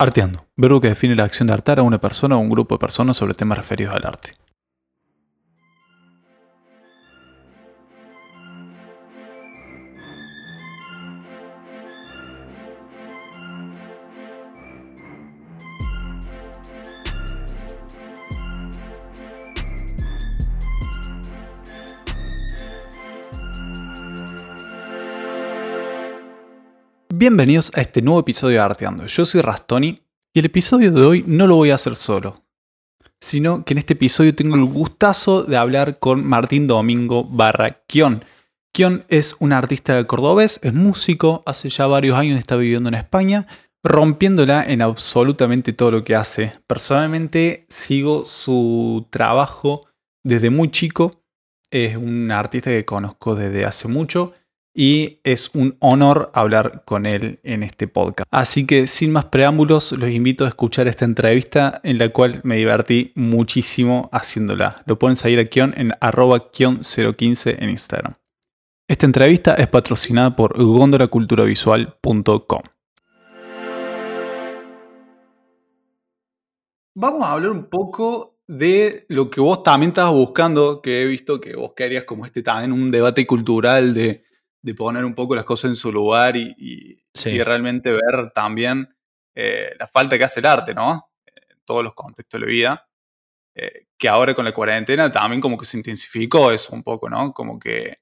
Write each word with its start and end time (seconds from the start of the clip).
Arteando, 0.00 0.46
verbo 0.56 0.80
que 0.80 0.90
define 0.90 1.16
la 1.16 1.24
acción 1.24 1.48
de 1.48 1.54
hartar 1.54 1.80
a 1.80 1.82
una 1.82 1.98
persona 1.98 2.36
o 2.36 2.38
un 2.38 2.48
grupo 2.48 2.76
de 2.76 2.78
personas 2.78 3.16
sobre 3.16 3.34
temas 3.34 3.58
referidos 3.58 3.96
al 3.96 4.06
arte. 4.06 4.36
Bienvenidos 27.20 27.72
a 27.74 27.80
este 27.80 28.00
nuevo 28.00 28.20
episodio 28.20 28.58
de 28.58 28.64
Arteando. 28.64 29.04
Yo 29.06 29.26
soy 29.26 29.40
Rastoni 29.40 30.04
y 30.32 30.38
el 30.38 30.44
episodio 30.44 30.92
de 30.92 31.02
hoy 31.02 31.24
no 31.26 31.48
lo 31.48 31.56
voy 31.56 31.72
a 31.72 31.74
hacer 31.74 31.96
solo, 31.96 32.44
sino 33.20 33.64
que 33.64 33.74
en 33.74 33.78
este 33.78 33.94
episodio 33.94 34.36
tengo 34.36 34.54
el 34.54 34.64
gustazo 34.66 35.42
de 35.42 35.56
hablar 35.56 35.98
con 35.98 36.24
Martín 36.24 36.68
Domingo 36.68 37.24
barra 37.24 37.82
Kion. 37.88 38.24
Kion 38.72 39.04
es 39.08 39.34
un 39.40 39.52
artista 39.52 40.06
cordobés, 40.06 40.60
es 40.62 40.72
músico, 40.72 41.42
hace 41.44 41.70
ya 41.70 41.88
varios 41.88 42.16
años 42.16 42.38
está 42.38 42.54
viviendo 42.54 42.88
en 42.88 42.94
España, 42.94 43.48
rompiéndola 43.82 44.62
en 44.62 44.80
absolutamente 44.80 45.72
todo 45.72 45.90
lo 45.90 46.04
que 46.04 46.14
hace. 46.14 46.52
Personalmente 46.68 47.66
sigo 47.68 48.26
su 48.26 49.08
trabajo 49.10 49.88
desde 50.22 50.50
muy 50.50 50.70
chico, 50.70 51.24
es 51.72 51.96
un 51.96 52.30
artista 52.30 52.70
que 52.70 52.84
conozco 52.84 53.34
desde 53.34 53.64
hace 53.64 53.88
mucho 53.88 54.34
y 54.78 55.20
es 55.24 55.50
un 55.54 55.76
honor 55.80 56.30
hablar 56.34 56.84
con 56.84 57.04
él 57.04 57.40
en 57.42 57.64
este 57.64 57.88
podcast. 57.88 58.28
Así 58.30 58.64
que 58.64 58.86
sin 58.86 59.10
más 59.10 59.24
preámbulos, 59.24 59.90
los 59.90 60.08
invito 60.08 60.44
a 60.44 60.48
escuchar 60.48 60.86
esta 60.86 61.04
entrevista 61.04 61.80
en 61.82 61.98
la 61.98 62.10
cual 62.10 62.40
me 62.44 62.58
divertí 62.58 63.10
muchísimo 63.16 64.08
haciéndola. 64.12 64.84
Lo 64.86 64.96
pueden 64.96 65.16
seguir 65.16 65.40
a 65.40 65.46
Kion 65.46 65.74
en 65.76 65.94
arroba 66.00 66.52
kion015 66.52 67.56
en 67.58 67.70
Instagram. 67.70 68.14
Esta 68.86 69.06
entrevista 69.06 69.54
es 69.54 69.66
patrocinada 69.66 70.36
por 70.36 70.56
gondolaculturavisual.com. 70.56 72.62
Vamos 76.94 77.24
a 77.24 77.32
hablar 77.32 77.50
un 77.50 77.64
poco 77.64 78.38
de 78.46 79.06
lo 79.08 79.28
que 79.28 79.40
vos 79.40 79.64
también 79.64 79.90
estabas 79.90 80.14
buscando, 80.14 80.80
que 80.80 81.02
he 81.02 81.06
visto 81.06 81.40
que 81.40 81.56
vos 81.56 81.72
querías 81.74 82.04
como 82.04 82.24
este 82.24 82.44
también 82.44 82.70
un 82.70 82.92
debate 82.92 83.26
cultural 83.26 83.92
de 83.92 84.27
de 84.60 84.74
poner 84.74 85.04
un 85.04 85.14
poco 85.14 85.34
las 85.34 85.44
cosas 85.44 85.70
en 85.70 85.74
su 85.74 85.92
lugar 85.92 86.36
y, 86.36 87.02
realmente 87.14 87.90
ver 87.90 88.30
también 88.32 88.88
eh, 89.34 89.72
la 89.78 89.86
falta 89.86 90.16
que 90.16 90.24
hace 90.24 90.40
el 90.40 90.46
arte, 90.46 90.72
¿no? 90.72 91.10
En 91.26 91.58
todos 91.64 91.82
los 91.82 91.94
contextos 91.94 92.40
de 92.40 92.46
la 92.46 92.50
vida. 92.50 92.88
Eh, 93.60 93.88
que 93.98 94.08
ahora 94.08 94.34
con 94.34 94.44
la 94.44 94.52
cuarentena 94.52 95.10
también 95.10 95.40
como 95.40 95.58
que 95.58 95.66
se 95.66 95.76
intensificó 95.76 96.52
eso 96.52 96.76
un 96.76 96.84
poco, 96.84 97.10
¿no? 97.10 97.32
Como 97.32 97.58
que, 97.58 97.98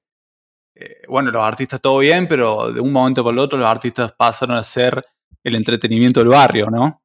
eh, 0.75 1.01
bueno, 1.07 1.31
los 1.31 1.41
artistas 1.41 1.81
todo 1.81 1.97
bien, 1.97 2.27
pero 2.27 2.71
de 2.71 2.79
un 2.79 2.91
momento 2.91 3.23
para 3.23 3.33
el 3.33 3.39
otro 3.39 3.57
los 3.57 3.67
artistas 3.67 4.11
pasaron 4.11 4.55
a 4.57 4.63
ser 4.63 5.03
el 5.43 5.55
entretenimiento 5.55 6.19
del 6.19 6.29
barrio, 6.29 6.69
¿no? 6.69 7.01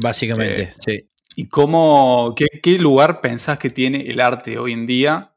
Básicamente, 0.00 0.72
sí. 0.80 1.06
¿Y 1.36 1.48
cómo, 1.48 2.34
qué, 2.34 2.46
qué 2.62 2.78
lugar 2.78 3.20
pensás 3.20 3.58
que 3.58 3.68
tiene 3.68 4.00
el 4.10 4.20
arte 4.20 4.58
hoy 4.58 4.72
en 4.72 4.86
día 4.86 5.34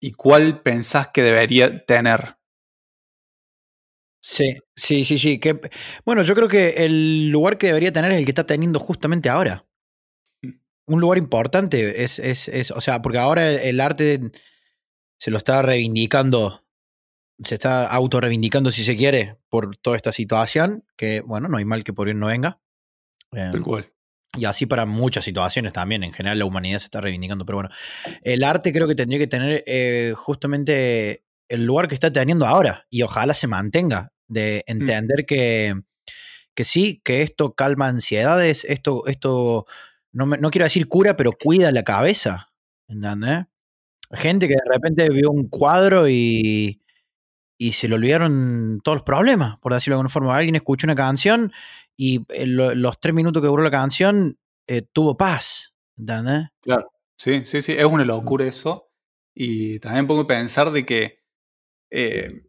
y 0.00 0.12
cuál 0.12 0.60
pensás 0.62 1.08
que 1.08 1.22
debería 1.22 1.84
tener? 1.84 2.37
Sí, 4.20 4.56
sí, 4.76 5.04
sí, 5.04 5.18
sí. 5.18 5.38
Que, 5.38 5.60
bueno, 6.04 6.22
yo 6.22 6.34
creo 6.34 6.48
que 6.48 6.70
el 6.84 7.30
lugar 7.30 7.58
que 7.58 7.68
debería 7.68 7.92
tener 7.92 8.12
es 8.12 8.18
el 8.18 8.24
que 8.24 8.30
está 8.30 8.46
teniendo 8.46 8.80
justamente 8.80 9.28
ahora. 9.28 9.66
Un 10.86 11.00
lugar 11.00 11.18
importante 11.18 12.02
es, 12.02 12.18
es, 12.18 12.48
es 12.48 12.70
o 12.70 12.80
sea, 12.80 13.02
porque 13.02 13.18
ahora 13.18 13.50
el, 13.50 13.80
arte 13.80 14.32
se 15.18 15.30
lo 15.30 15.36
está 15.36 15.62
reivindicando, 15.62 16.64
se 17.42 17.54
está 17.54 17.86
autorreivindicando 17.86 18.70
si 18.70 18.84
se 18.84 18.96
quiere 18.96 19.36
por 19.50 19.76
toda 19.76 19.96
esta 19.96 20.12
situación, 20.12 20.84
que 20.96 21.20
bueno, 21.20 21.48
no 21.48 21.58
hay 21.58 21.64
mal 21.64 21.84
que 21.84 21.92
por 21.92 22.06
bien 22.06 22.18
no 22.18 22.26
venga. 22.26 22.60
Tal 23.30 23.56
em, 23.56 23.62
cual. 23.62 23.92
Y 24.36 24.46
así 24.46 24.66
para 24.66 24.86
muchas 24.86 25.24
situaciones 25.24 25.72
también, 25.72 26.02
en 26.04 26.12
general 26.12 26.38
la 26.38 26.44
humanidad 26.46 26.78
se 26.78 26.86
está 26.86 27.00
reivindicando, 27.00 27.44
pero 27.44 27.58
bueno, 27.58 27.70
el 28.22 28.42
arte 28.44 28.72
creo 28.72 28.88
que 28.88 28.94
tendría 28.94 29.18
que 29.18 29.26
tener 29.26 29.64
eh, 29.66 30.14
justamente 30.16 31.24
el 31.48 31.64
lugar 31.64 31.88
que 31.88 31.94
está 31.94 32.12
teniendo 32.12 32.46
ahora 32.46 32.86
y 32.90 33.02
ojalá 33.02 33.34
se 33.34 33.46
mantenga, 33.46 34.12
de 34.26 34.64
mm. 34.66 34.70
entender 34.70 35.24
que, 35.26 35.74
que 36.54 36.64
sí, 36.64 37.00
que 37.04 37.22
esto 37.22 37.54
calma 37.54 37.88
ansiedades, 37.88 38.64
esto, 38.64 39.06
esto 39.06 39.66
no, 40.12 40.26
no 40.26 40.50
quiero 40.50 40.64
decir 40.64 40.88
cura, 40.88 41.16
pero 41.16 41.32
cuida 41.32 41.72
la 41.72 41.82
cabeza, 41.82 42.50
¿entendés? 42.88 43.46
Gente 44.12 44.48
que 44.48 44.54
de 44.54 44.72
repente 44.72 45.08
vio 45.10 45.30
un 45.30 45.48
cuadro 45.48 46.08
y, 46.08 46.80
y 47.58 47.72
se 47.72 47.88
le 47.88 47.96
olvidaron 47.96 48.80
todos 48.82 48.98
los 48.98 49.04
problemas, 49.04 49.58
por 49.58 49.74
decirlo 49.74 49.94
de 49.94 49.96
alguna 49.96 50.08
forma. 50.08 50.36
Alguien 50.36 50.54
escuchó 50.54 50.86
una 50.86 50.94
canción 50.94 51.52
y 51.96 52.24
los 52.46 53.00
tres 53.00 53.14
minutos 53.14 53.42
que 53.42 53.48
duró 53.48 53.62
la 53.62 53.70
canción 53.70 54.38
eh, 54.66 54.82
tuvo 54.82 55.16
paz, 55.16 55.74
¿entendés? 55.96 56.48
Claro, 56.60 56.90
sí, 57.16 57.42
sí, 57.44 57.60
sí, 57.60 57.72
es 57.72 57.84
una 57.84 58.04
locura 58.04 58.46
eso. 58.46 58.90
Y 59.34 59.78
también 59.80 60.06
pongo 60.06 60.22
a 60.22 60.26
pensar 60.26 60.70
de 60.70 60.86
que 60.86 61.17
eh, 61.90 62.42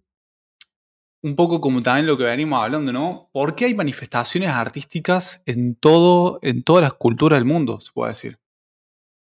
un 1.22 1.36
poco 1.36 1.60
como 1.60 1.82
también 1.82 2.06
lo 2.06 2.18
que 2.18 2.24
venimos 2.24 2.62
hablando, 2.62 2.94
¿no? 2.94 3.30
¿Por 3.34 3.56
qué 3.56 3.66
hay 3.66 3.74
manifestaciones 3.74 4.50
artísticas 4.50 5.44
en, 5.46 5.76
todo, 5.76 6.40
en 6.42 6.64
todas 6.64 6.84
las 6.84 6.94
culturas 6.94 7.38
del 7.38 7.46
mundo, 7.46 7.80
se 7.82 7.92
puede 7.92 8.12
decir? 8.12 8.40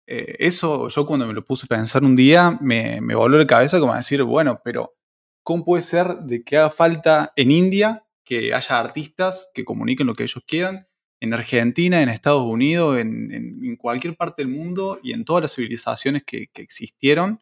Eh, 0.08 0.36
eso 0.40 0.88
yo 0.90 1.06
cuando 1.06 1.26
me 1.26 1.34
lo 1.34 1.44
puse 1.44 1.66
a 1.66 1.76
pensar 1.76 2.04
un 2.04 2.16
día 2.16 2.60
me, 2.62 3.02
me 3.02 3.16
voló 3.16 3.40
la 3.40 3.48
cabeza 3.48 3.80
como 3.80 3.94
a 3.94 3.98
decir, 3.98 4.22
bueno, 4.24 4.62
pero 4.64 4.96
¿cómo 5.44 5.64
puede 5.64 5.82
ser 5.82 6.18
de 6.20 6.44
que 6.44 6.58
haga 6.58 6.70
falta 6.70 7.34
en 7.36 7.52
India 7.52 8.06
que 8.24 8.54
haya 8.54 8.80
artistas 8.80 9.50
que 9.54 9.66
comuniquen 9.66 10.08
lo 10.08 10.16
que 10.16 10.24
ellos 10.24 10.44
quieran? 10.46 10.88
En 11.22 11.34
Argentina, 11.34 12.02
en 12.02 12.10
Estados 12.10 12.44
Unidos, 12.44 13.00
en, 13.00 13.78
cualquier 13.78 14.16
parte 14.16 14.44
del 14.44 14.52
mundo 14.52 15.00
y 15.02 15.14
en 15.14 15.26
todas 15.26 15.44
las 15.44 15.56
civilizaciones 15.56 16.24
que 16.24 16.50
existieron, 16.56 17.40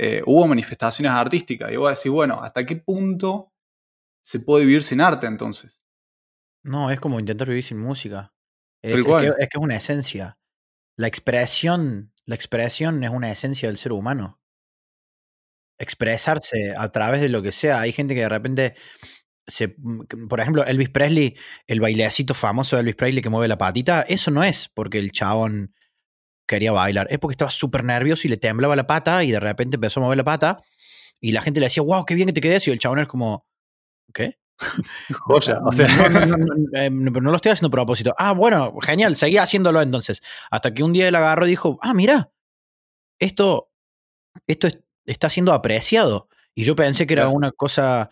eh, 0.00 0.22
hubo 0.26 0.46
manifestaciones 0.46 1.10
artísticas. 1.10 1.72
Y 1.72 1.76
voy 1.76 1.88
a 1.88 1.90
decir, 1.90 2.12
bueno, 2.12 2.40
¿hasta 2.40 2.64
qué 2.64 2.76
punto 2.76 3.52
se 4.22 4.38
puede 4.38 4.64
vivir 4.64 4.84
sin 4.84 5.00
arte 5.00 5.26
entonces? 5.26 5.80
No, 6.62 6.92
es 6.92 7.00
como 7.00 7.18
intentar 7.18 7.48
vivir 7.48 7.64
sin 7.64 7.80
música. 7.80 8.32
Es, 8.80 9.02
que, 9.02 9.32
es, 9.38 9.48
una 9.58 9.74
esencia. 9.74 10.38
La 10.96 11.08
expresión, 11.08 12.12
la 12.26 12.36
expresión 12.36 13.02
es 13.02 13.10
una 13.10 13.32
esencia 13.32 13.68
del 13.68 13.76
ser 13.76 13.90
humano. 13.90 14.40
Expresarse 15.80 16.74
a 16.78 16.88
través 16.92 17.20
de 17.20 17.28
lo 17.28 17.42
que 17.42 17.50
sea. 17.50 17.80
Hay 17.80 17.90
gente 17.90 18.14
que 18.14 18.20
de 18.20 18.28
repente 18.28 18.74
se, 19.48 19.74
mm, 19.78 20.28
por 20.28 20.38
ejemplo, 20.38 20.64
Elvis 20.64 20.90
Presley, 20.90 21.36
el 21.66 21.80
bailecito 21.80 22.34
famoso 22.34 22.76
de 22.76 22.82
Elvis 22.82 22.94
Presley 22.94 23.20
que 23.20 23.30
mueve 23.30 23.48
la 23.48 23.58
patita, 23.58 24.02
eso 24.02 24.30
no 24.30 24.44
es 24.44 24.68
porque 24.68 25.00
el 25.00 25.10
chabón 25.10 25.74
quería 26.48 26.72
bailar. 26.72 27.06
Es 27.10 27.20
porque 27.20 27.34
estaba 27.34 27.50
súper 27.50 27.84
nervioso 27.84 28.26
y 28.26 28.30
le 28.30 28.36
temblaba 28.36 28.74
la 28.74 28.88
pata 28.88 29.22
y 29.22 29.30
de 29.30 29.38
repente 29.38 29.76
empezó 29.76 30.00
a 30.00 30.02
mover 30.02 30.18
la 30.18 30.24
pata 30.24 30.58
y 31.20 31.32
la 31.32 31.42
gente 31.42 31.60
le 31.60 31.66
decía, 31.66 31.82
wow, 31.84 32.04
qué 32.04 32.14
bien 32.14 32.26
que 32.26 32.32
te 32.32 32.40
quedes. 32.40 32.66
Y 32.66 32.72
el 32.72 32.80
chabón 32.80 32.98
es 32.98 33.06
como, 33.06 33.46
¿qué? 34.12 34.38
Joya, 35.26 35.60
o 35.64 35.70
sea. 35.70 35.86
Eh, 36.74 36.90
no, 36.90 37.10
no, 37.10 37.30
lo 37.30 37.36
estoy 37.36 37.52
haciendo 37.52 37.68
a 37.68 37.70
propósito. 37.70 38.14
Ah, 38.18 38.32
bueno, 38.32 38.74
genial, 38.80 39.14
seguía 39.16 39.42
haciéndolo 39.42 39.80
entonces. 39.80 40.22
Hasta 40.50 40.74
que 40.74 40.82
un 40.82 40.92
día 40.92 41.06
él 41.06 41.14
agarró 41.14 41.46
y 41.46 41.50
dijo, 41.50 41.78
ah, 41.82 41.94
mira, 41.94 42.32
esto, 43.20 43.70
esto 44.46 44.68
está 45.06 45.30
siendo 45.30 45.52
apreciado. 45.52 46.28
Y 46.54 46.64
yo 46.64 46.74
pensé 46.74 47.06
que 47.06 47.14
era 47.14 47.28
una 47.28 47.52
cosa 47.52 48.10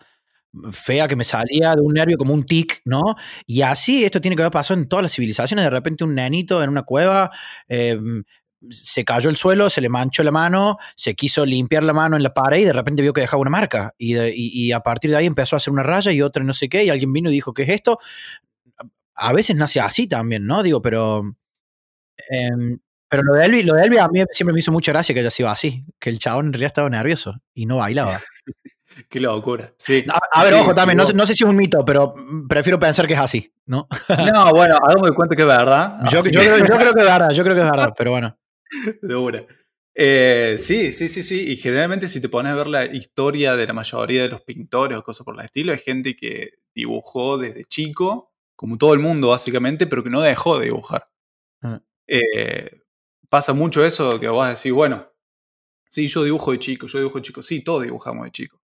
fea 0.71 1.07
que 1.07 1.15
me 1.15 1.23
salía 1.23 1.75
de 1.75 1.81
un 1.81 1.93
nervio 1.93 2.17
como 2.17 2.33
un 2.33 2.45
tic, 2.45 2.81
¿no? 2.85 3.01
Y 3.45 3.61
así 3.61 4.03
esto 4.03 4.21
tiene 4.21 4.35
que 4.35 4.43
haber 4.43 4.51
pasado 4.51 4.79
en 4.79 4.87
todas 4.87 5.03
las 5.03 5.13
civilizaciones. 5.13 5.65
De 5.65 5.69
repente 5.69 6.03
un 6.03 6.15
nenito 6.15 6.63
en 6.63 6.69
una 6.69 6.83
cueva 6.83 7.31
em, 7.67 8.23
se 8.69 9.05
cayó 9.05 9.29
el 9.29 9.37
suelo, 9.37 9.69
se 9.69 9.81
le 9.81 9.89
manchó 9.89 10.23
la 10.23 10.31
mano, 10.31 10.77
se 10.95 11.15
quiso 11.15 11.45
limpiar 11.45 11.83
la 11.83 11.93
mano 11.93 12.15
en 12.15 12.23
la 12.23 12.33
pared 12.33 12.59
y 12.59 12.65
de 12.65 12.73
repente 12.73 13.01
vio 13.01 13.13
que 13.13 13.21
dejaba 13.21 13.41
una 13.41 13.51
marca. 13.51 13.93
Y, 13.97 14.71
a 14.71 14.79
partir 14.81 15.11
de 15.11 15.17
ahí 15.17 15.25
empezó 15.25 15.55
a 15.55 15.57
hacer 15.57 15.71
una 15.71 15.83
raya 15.83 16.11
y 16.11 16.21
otra 16.21 16.43
no 16.43 16.53
sé 16.53 16.69
qué. 16.69 16.83
Y 16.83 16.89
alguien 16.89 17.13
vino 17.13 17.29
y 17.29 17.33
dijo, 17.33 17.53
¿qué 17.53 17.63
es 17.63 17.69
esto? 17.69 17.99
A 19.15 19.33
veces 19.33 19.55
nace 19.55 19.79
así 19.79 20.07
también, 20.07 20.45
¿no? 20.45 20.63
Digo, 20.63 20.81
pero... 20.81 21.35
Em, 22.29 22.79
pero 23.09 23.23
lo 23.23 23.33
de, 23.35 23.45
Elvis, 23.45 23.65
lo 23.65 23.73
de 23.75 23.83
Elvis 23.83 23.99
a 23.99 24.09
mí 24.09 24.21
siempre 24.31 24.53
me 24.53 24.59
hizo 24.59 24.71
mucha 24.71 24.91
gracia 24.91 25.13
que 25.13 25.21
haya 25.21 25.31
sido 25.31 25.47
así, 25.49 25.85
que 25.97 26.09
el 26.09 26.19
chabón 26.19 26.47
en 26.47 26.53
realidad 26.53 26.67
estaba 26.67 26.89
nervioso 26.89 27.41
y 27.53 27.65
no 27.65 27.77
bailaba. 27.77 28.19
Qué 29.09 29.19
locura. 29.19 29.73
Sí. 29.77 30.05
A, 30.33 30.43
ver, 30.43 30.53
ojo, 30.55 30.73
también, 30.73 30.97
no, 30.97 31.25
sé 31.25 31.33
si 31.33 31.43
es 31.43 31.49
un 31.49 31.55
mito, 31.55 31.83
pero 31.85 32.13
prefiero 32.47 32.79
pensar 32.79 33.07
que 33.07 33.13
es 33.13 33.19
así, 33.19 33.53
¿no? 33.65 33.87
no, 34.09 34.51
bueno, 34.51 34.77
hagamos 34.77 35.07
de 35.07 35.15
cuenta 35.15 35.35
que 35.35 35.41
es 35.43 35.47
verdad. 35.47 35.99
Yo, 36.11 36.21
creo, 36.23 36.93
que 36.93 36.99
es 36.99 37.05
verdad, 37.05 37.31
yo 37.31 37.43
creo 37.43 37.55
que 37.55 37.61
es 37.61 37.71
verdad, 37.71 37.93
pero 37.97 38.11
bueno. 38.11 38.37
De 39.01 39.47
eh, 39.99 40.57
sí, 40.59 40.93
sí, 40.93 41.07
sí, 41.07 41.23
sí. 41.23 41.51
Y 41.51 41.57
generalmente 41.57 42.07
si 42.07 42.21
te 42.21 42.29
pones 42.29 42.51
a 42.51 42.55
ver 42.55 42.67
la 42.67 42.85
historia 42.85 43.55
de 43.55 43.65
la 43.65 43.73
mayoría 43.73 44.21
de 44.23 44.29
los 44.29 44.41
pintores 44.41 44.97
o 44.97 45.03
cosas 45.03 45.25
por 45.25 45.33
el 45.33 45.45
estilo, 45.45 45.71
hay 45.73 45.79
gente 45.79 46.15
que 46.15 46.59
dibujó 46.75 47.39
desde 47.39 47.63
chico 47.65 48.31
como 48.55 48.77
todo 48.77 48.93
el 48.93 48.99
mundo 48.99 49.29
básicamente, 49.29 49.87
pero 49.87 50.03
que 50.03 50.09
no 50.09 50.21
dejó 50.21 50.59
de 50.59 50.65
dibujar. 50.65 51.09
Ah. 51.61 51.81
Eh, 52.07 52.83
pasa 53.29 53.53
mucho 53.53 53.83
eso 53.85 54.19
que 54.19 54.27
vos 54.27 54.47
decís, 54.47 54.71
bueno, 54.71 55.07
sí, 55.89 56.07
yo 56.07 56.23
dibujo 56.23 56.51
de 56.51 56.59
chico, 56.59 56.87
yo 56.87 56.99
dibujo 56.99 57.17
de 57.17 57.23
chico, 57.23 57.41
sí, 57.41 57.63
todos 57.63 57.83
dibujamos 57.83 58.25
de 58.25 58.31
chico. 58.31 58.61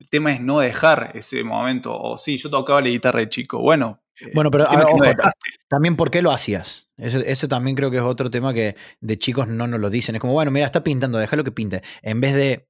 El 0.00 0.08
tema 0.08 0.32
es 0.32 0.40
no 0.40 0.58
dejar 0.60 1.12
ese 1.14 1.44
momento, 1.44 1.96
o 1.96 2.16
sí, 2.18 2.36
yo 2.38 2.50
tocaba 2.50 2.80
la 2.80 2.88
guitarra 2.88 3.20
de 3.20 3.28
chico, 3.28 3.60
bueno. 3.60 4.02
eh, 4.18 4.30
Bueno, 4.34 4.50
pero 4.50 4.64
el 4.64 4.70
tema 4.70 4.82
a 4.82 4.84
ver, 4.84 4.88
es 4.88 4.94
que 4.94 4.98
no 4.98 5.04
ojo, 5.04 5.14
dejaste. 5.16 5.50
también 5.68 5.96
por 5.96 6.10
qué 6.10 6.22
lo 6.22 6.32
hacías. 6.32 6.88
Ese, 6.96 7.30
ese 7.30 7.48
también 7.48 7.76
creo 7.76 7.90
que 7.90 7.98
es 7.98 8.02
otro 8.02 8.30
tema 8.30 8.52
que 8.52 8.76
de 9.00 9.18
chicos 9.18 9.46
no 9.48 9.66
nos 9.66 9.78
lo 9.80 9.90
dicen. 9.90 10.14
Es 10.16 10.20
como, 10.20 10.32
bueno, 10.32 10.50
mira, 10.50 10.66
está 10.66 10.82
pintando, 10.82 11.18
déjalo 11.18 11.44
que 11.44 11.52
pinte. 11.52 11.82
En 12.02 12.20
vez 12.20 12.34
de. 12.34 12.66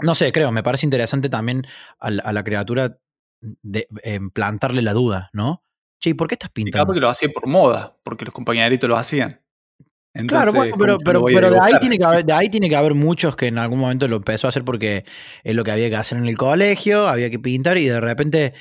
No 0.00 0.14
sé, 0.14 0.32
creo, 0.32 0.50
me 0.52 0.62
parece 0.62 0.86
interesante 0.86 1.28
también 1.28 1.66
a 2.00 2.10
la, 2.10 2.22
a 2.22 2.32
la 2.32 2.42
criatura 2.44 2.98
de, 3.40 3.88
plantarle 4.32 4.82
la 4.82 4.92
duda, 4.92 5.30
¿no? 5.32 5.62
Che, 6.00 6.10
¿y 6.10 6.14
por 6.14 6.28
qué 6.28 6.34
estás 6.34 6.50
Y 6.50 6.52
pintando? 6.54 6.84
capaz 6.86 6.94
que 6.94 7.00
lo 7.00 7.08
hacía 7.08 7.28
por 7.28 7.46
moda, 7.46 7.96
porque 8.02 8.24
los 8.24 8.34
compañeritos 8.34 8.88
lo 8.88 8.96
hacían. 8.96 9.40
Claro, 10.28 10.52
bueno, 10.52 10.76
pero, 10.78 10.98
pero, 10.98 11.24
pero 11.24 11.50
de, 11.50 11.58
ahí 11.60 11.72
tiene 11.80 11.98
que 11.98 12.04
haber, 12.04 12.24
de 12.24 12.32
ahí 12.32 12.48
tiene 12.48 12.68
que 12.68 12.76
haber 12.76 12.94
muchos 12.94 13.34
que 13.34 13.48
en 13.48 13.58
algún 13.58 13.80
momento 13.80 14.06
lo 14.06 14.16
empezó 14.16 14.46
a 14.46 14.50
hacer 14.50 14.64
porque 14.64 15.04
es 15.42 15.54
lo 15.56 15.64
que 15.64 15.72
había 15.72 15.90
que 15.90 15.96
hacer 15.96 16.18
en 16.18 16.26
el 16.26 16.38
colegio, 16.38 17.08
había 17.08 17.30
que 17.30 17.40
pintar 17.40 17.78
y 17.78 17.86
de 17.86 18.00
repente, 18.00 18.54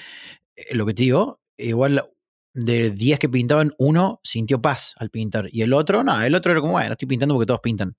eh, 0.55 0.75
lo 0.75 0.87
que 0.87 0.95
te 0.95 1.03
digo, 1.03 1.41
igual 1.55 2.09
de 2.55 2.89
10 2.89 3.19
que 3.19 3.29
pintaban, 3.29 3.71
uno 3.77 4.19
sintió 4.23 4.63
paz 4.63 4.95
al 4.97 5.11
pintar 5.11 5.47
y 5.51 5.61
el 5.61 5.73
otro, 5.73 6.03
no, 6.03 6.19
el 6.23 6.33
otro 6.33 6.51
era 6.51 6.61
como, 6.61 6.73
bueno, 6.73 6.93
estoy 6.93 7.07
pintando 7.07 7.35
porque 7.35 7.45
todos 7.45 7.61
pintan. 7.61 7.95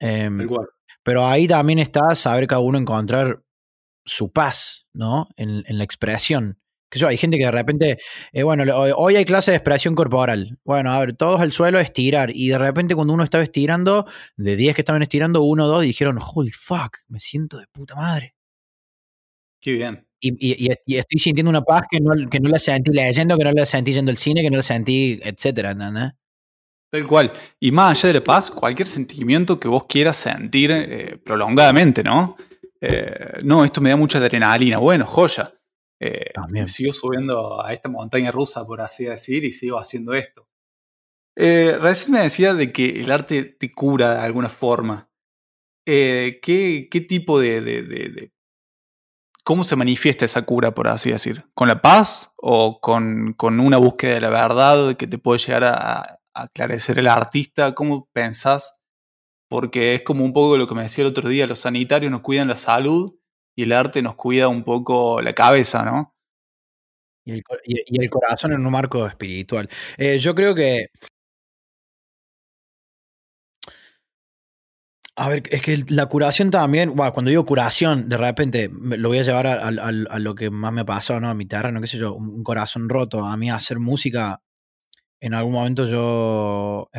Cual. 0.00 0.68
pero 1.02 1.26
ahí 1.26 1.46
también 1.46 1.78
está 1.78 2.14
saber 2.14 2.46
cada 2.46 2.60
uno 2.60 2.78
encontrar 2.78 3.42
su 4.06 4.32
paz, 4.32 4.86
¿no? 4.94 5.28
En, 5.36 5.64
en 5.66 5.78
la 5.78 5.84
expresión. 5.84 6.58
Que 6.90 6.98
yo, 6.98 7.08
hay 7.08 7.16
gente 7.16 7.38
que 7.38 7.44
de 7.44 7.50
repente, 7.50 7.98
eh, 8.32 8.42
bueno, 8.42 8.64
hoy, 8.96 9.16
hay 9.16 9.24
clase 9.24 9.50
de 9.50 9.56
expresión 9.56 9.94
corporal. 9.94 10.58
Bueno, 10.64 10.92
a 10.92 11.00
ver, 11.00 11.14
todos 11.16 11.40
al 11.40 11.52
suelo 11.52 11.78
a 11.78 11.82
estirar. 11.82 12.30
Y 12.34 12.48
de 12.48 12.58
repente 12.58 12.94
cuando 12.94 13.12
uno 13.14 13.24
estaba 13.24 13.42
estirando, 13.44 14.06
de 14.36 14.56
10 14.56 14.74
que 14.74 14.82
estaban 14.82 15.02
estirando, 15.02 15.42
uno 15.42 15.64
o 15.64 15.68
dos 15.68 15.82
dijeron, 15.82 16.18
holy 16.22 16.50
fuck, 16.52 16.98
me 17.08 17.20
siento 17.20 17.58
de 17.58 17.66
puta 17.72 17.94
madre. 17.96 18.34
Qué 19.60 19.72
bien. 19.72 20.06
Y, 20.20 20.66
y- 20.66 20.96
estoy 20.96 21.18
sintiendo 21.18 21.50
una 21.50 21.62
paz 21.62 21.82
que 21.90 22.00
no, 22.00 22.12
que 22.30 22.40
no 22.40 22.48
la 22.48 22.58
sentí 22.58 22.90
leyendo, 22.92 23.36
que 23.36 23.44
no 23.44 23.52
la 23.52 23.66
sentí 23.66 23.92
yendo 23.92 24.10
al 24.10 24.16
cine, 24.16 24.42
que 24.42 24.50
no 24.50 24.56
la 24.58 24.62
sentí, 24.62 25.20
etcétera, 25.22 25.72
¿entendés? 25.72 26.12
Tal 26.90 27.06
cual. 27.06 27.32
Y 27.60 27.72
más 27.72 27.98
allá 27.98 28.08
de 28.12 28.20
la 28.20 28.24
paz, 28.24 28.50
cualquier 28.50 28.86
sentimiento 28.86 29.58
que 29.58 29.68
vos 29.68 29.86
quieras 29.86 30.16
sentir 30.16 30.70
eh, 30.70 31.18
prolongadamente, 31.24 32.02
¿no? 32.04 32.36
Eh, 32.80 33.40
no, 33.42 33.64
esto 33.64 33.80
me 33.80 33.90
da 33.90 33.96
mucha 33.96 34.18
adrenalina. 34.18 34.78
Bueno, 34.78 35.06
joya. 35.06 35.53
Eh, 36.00 36.32
sigo 36.68 36.92
subiendo 36.92 37.62
a 37.64 37.72
esta 37.72 37.88
montaña 37.88 38.30
rusa, 38.30 38.64
por 38.66 38.80
así 38.80 39.04
decir, 39.04 39.44
y 39.44 39.52
sigo 39.52 39.78
haciendo 39.78 40.14
esto. 40.14 40.46
Eh, 41.36 41.78
recién 41.80 42.14
me 42.14 42.22
decía 42.22 42.54
de 42.54 42.72
que 42.72 43.00
el 43.02 43.12
arte 43.12 43.44
te 43.44 43.72
cura 43.72 44.14
de 44.16 44.20
alguna 44.20 44.48
forma. 44.48 45.10
Eh, 45.86 46.40
¿qué, 46.42 46.88
qué 46.90 47.02
tipo 47.02 47.40
de, 47.40 47.60
de- 47.62 47.82
de- 47.84 48.08
de- 48.10 48.32
¿Cómo 49.44 49.62
se 49.64 49.76
manifiesta 49.76 50.24
esa 50.24 50.42
cura, 50.42 50.72
por 50.74 50.88
así 50.88 51.10
decir? 51.10 51.44
¿Con 51.54 51.68
la 51.68 51.82
paz 51.82 52.32
o 52.36 52.80
con, 52.80 53.34
con 53.34 53.60
una 53.60 53.76
búsqueda 53.76 54.14
de 54.14 54.20
la 54.22 54.30
verdad 54.30 54.96
que 54.96 55.06
te 55.06 55.18
puede 55.18 55.38
llegar 55.38 55.64
a, 55.64 55.98
a 56.00 56.18
aclarecer 56.34 56.98
el 56.98 57.08
artista? 57.08 57.74
¿Cómo 57.74 58.08
pensás? 58.12 58.78
Porque 59.48 59.94
es 59.96 60.02
como 60.02 60.24
un 60.24 60.32
poco 60.34 60.56
lo 60.58 60.68
que 60.68 60.74
me 60.76 60.82
decía 60.84 61.04
el 61.04 61.10
otro 61.10 61.28
día, 61.28 61.46
los 61.46 61.60
sanitarios 61.60 62.12
nos 62.12 62.22
cuidan 62.22 62.48
la 62.48 62.56
salud 62.56 63.14
y 63.56 63.62
el 63.64 63.72
arte 63.72 64.02
nos 64.02 64.16
cuida 64.16 64.48
un 64.48 64.64
poco 64.64 65.20
la 65.22 65.32
cabeza, 65.32 65.84
¿no? 65.84 66.14
Y 67.26 67.32
el, 68.00 68.10
corazón 68.10 68.52
en 68.52 68.66
un 68.66 68.72
marco 68.72 69.06
espiritual. 69.06 69.68
Eh, 69.96 70.18
yo 70.18 70.34
creo 70.34 70.54
que. 70.54 70.88
A 75.16 75.28
ver, 75.28 75.44
es 75.50 75.62
que 75.62 75.84
la 75.88 76.06
curación 76.06 76.50
también, 76.50 76.94
cuando 76.96 77.30
digo 77.30 77.46
curación, 77.46 78.08
de 78.08 78.16
repente 78.16 78.68
lo 78.68 79.08
voy 79.08 79.18
a 79.18 79.22
llevar 79.22 79.46
a, 79.46 79.70
lo 80.18 80.34
que 80.34 80.50
más 80.50 80.72
me 80.72 80.80
ha 80.80 80.84
pasado, 80.84 81.20
¿no? 81.20 81.28
A 81.28 81.34
mi 81.34 81.46
terreno, 81.46 81.80
qué 81.80 81.86
sé 81.86 81.98
yo, 81.98 82.14
un, 82.14 82.42
corazón 82.42 82.88
roto. 82.88 83.24
A 83.24 83.36
mí 83.36 83.48
hacer 83.48 83.78
música, 83.78 84.42
en 85.20 85.34
algún 85.34 85.54
momento 85.54 85.86
yo, 85.86 86.90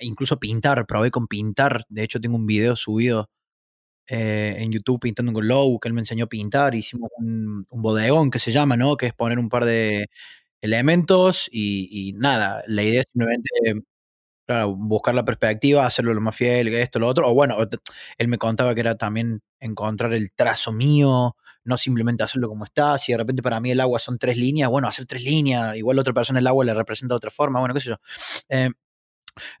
incluso 0.00 0.38
pintar, 0.38 0.86
probé 0.86 1.10
con 1.10 1.26
pintar. 1.28 1.84
De 1.88 2.02
hecho, 2.04 2.20
tengo 2.20 2.36
un 2.36 2.46
video 2.46 2.76
subido 2.76 3.30
eh, 4.08 4.56
en 4.58 4.72
YouTube 4.72 5.00
pintando 5.00 5.32
con 5.32 5.46
Low, 5.46 5.78
que 5.80 5.88
él 5.88 5.94
me 5.94 6.00
enseñó 6.00 6.24
a 6.26 6.28
pintar. 6.28 6.74
Hicimos 6.74 7.10
un, 7.18 7.66
bodegón 7.70 8.30
que 8.30 8.38
se 8.38 8.52
llama, 8.52 8.76
¿no? 8.76 8.96
Que 8.96 9.06
es 9.06 9.14
poner 9.14 9.38
un 9.38 9.48
par 9.48 9.64
de 9.64 10.08
elementos 10.60 11.48
y, 11.52 12.12
nada, 12.16 12.62
la 12.66 12.82
idea 12.82 13.00
es 13.02 13.06
simplemente 13.12 13.50
claro, 14.46 14.74
buscar 14.76 15.14
la 15.14 15.24
perspectiva, 15.24 15.86
hacerlo 15.86 16.14
lo 16.14 16.20
más 16.20 16.36
fiel, 16.36 16.68
esto, 16.68 16.98
lo 16.98 17.08
otro. 17.08 17.28
O 17.28 17.34
bueno, 17.34 17.56
él 18.18 18.28
me 18.28 18.38
contaba 18.38 18.74
que 18.74 18.80
era 18.80 18.96
también 18.96 19.42
encontrar 19.60 20.12
el 20.12 20.32
trazo 20.32 20.72
mío, 20.72 21.36
no 21.64 21.76
simplemente 21.76 22.24
hacerlo 22.24 22.48
como 22.48 22.64
está. 22.64 22.98
Si 22.98 23.12
de 23.12 23.18
repente 23.18 23.42
para 23.42 23.60
mí 23.60 23.70
el 23.70 23.80
agua 23.80 23.98
son 24.00 24.18
tres 24.18 24.36
líneas, 24.36 24.68
bueno, 24.70 24.88
hacer 24.88 25.06
tres 25.06 25.22
líneas. 25.22 25.76
Igual 25.76 25.98
a 25.98 26.00
otra 26.02 26.12
persona 26.14 26.40
el 26.40 26.46
agua 26.46 26.64
le 26.64 26.74
representa 26.74 27.14
de 27.14 27.16
otra 27.16 27.30
forma, 27.30 27.60
bueno, 27.60 27.74
qué 27.74 27.80
sé 27.80 27.90
yo. 27.90 27.96
Eh, 28.48 28.70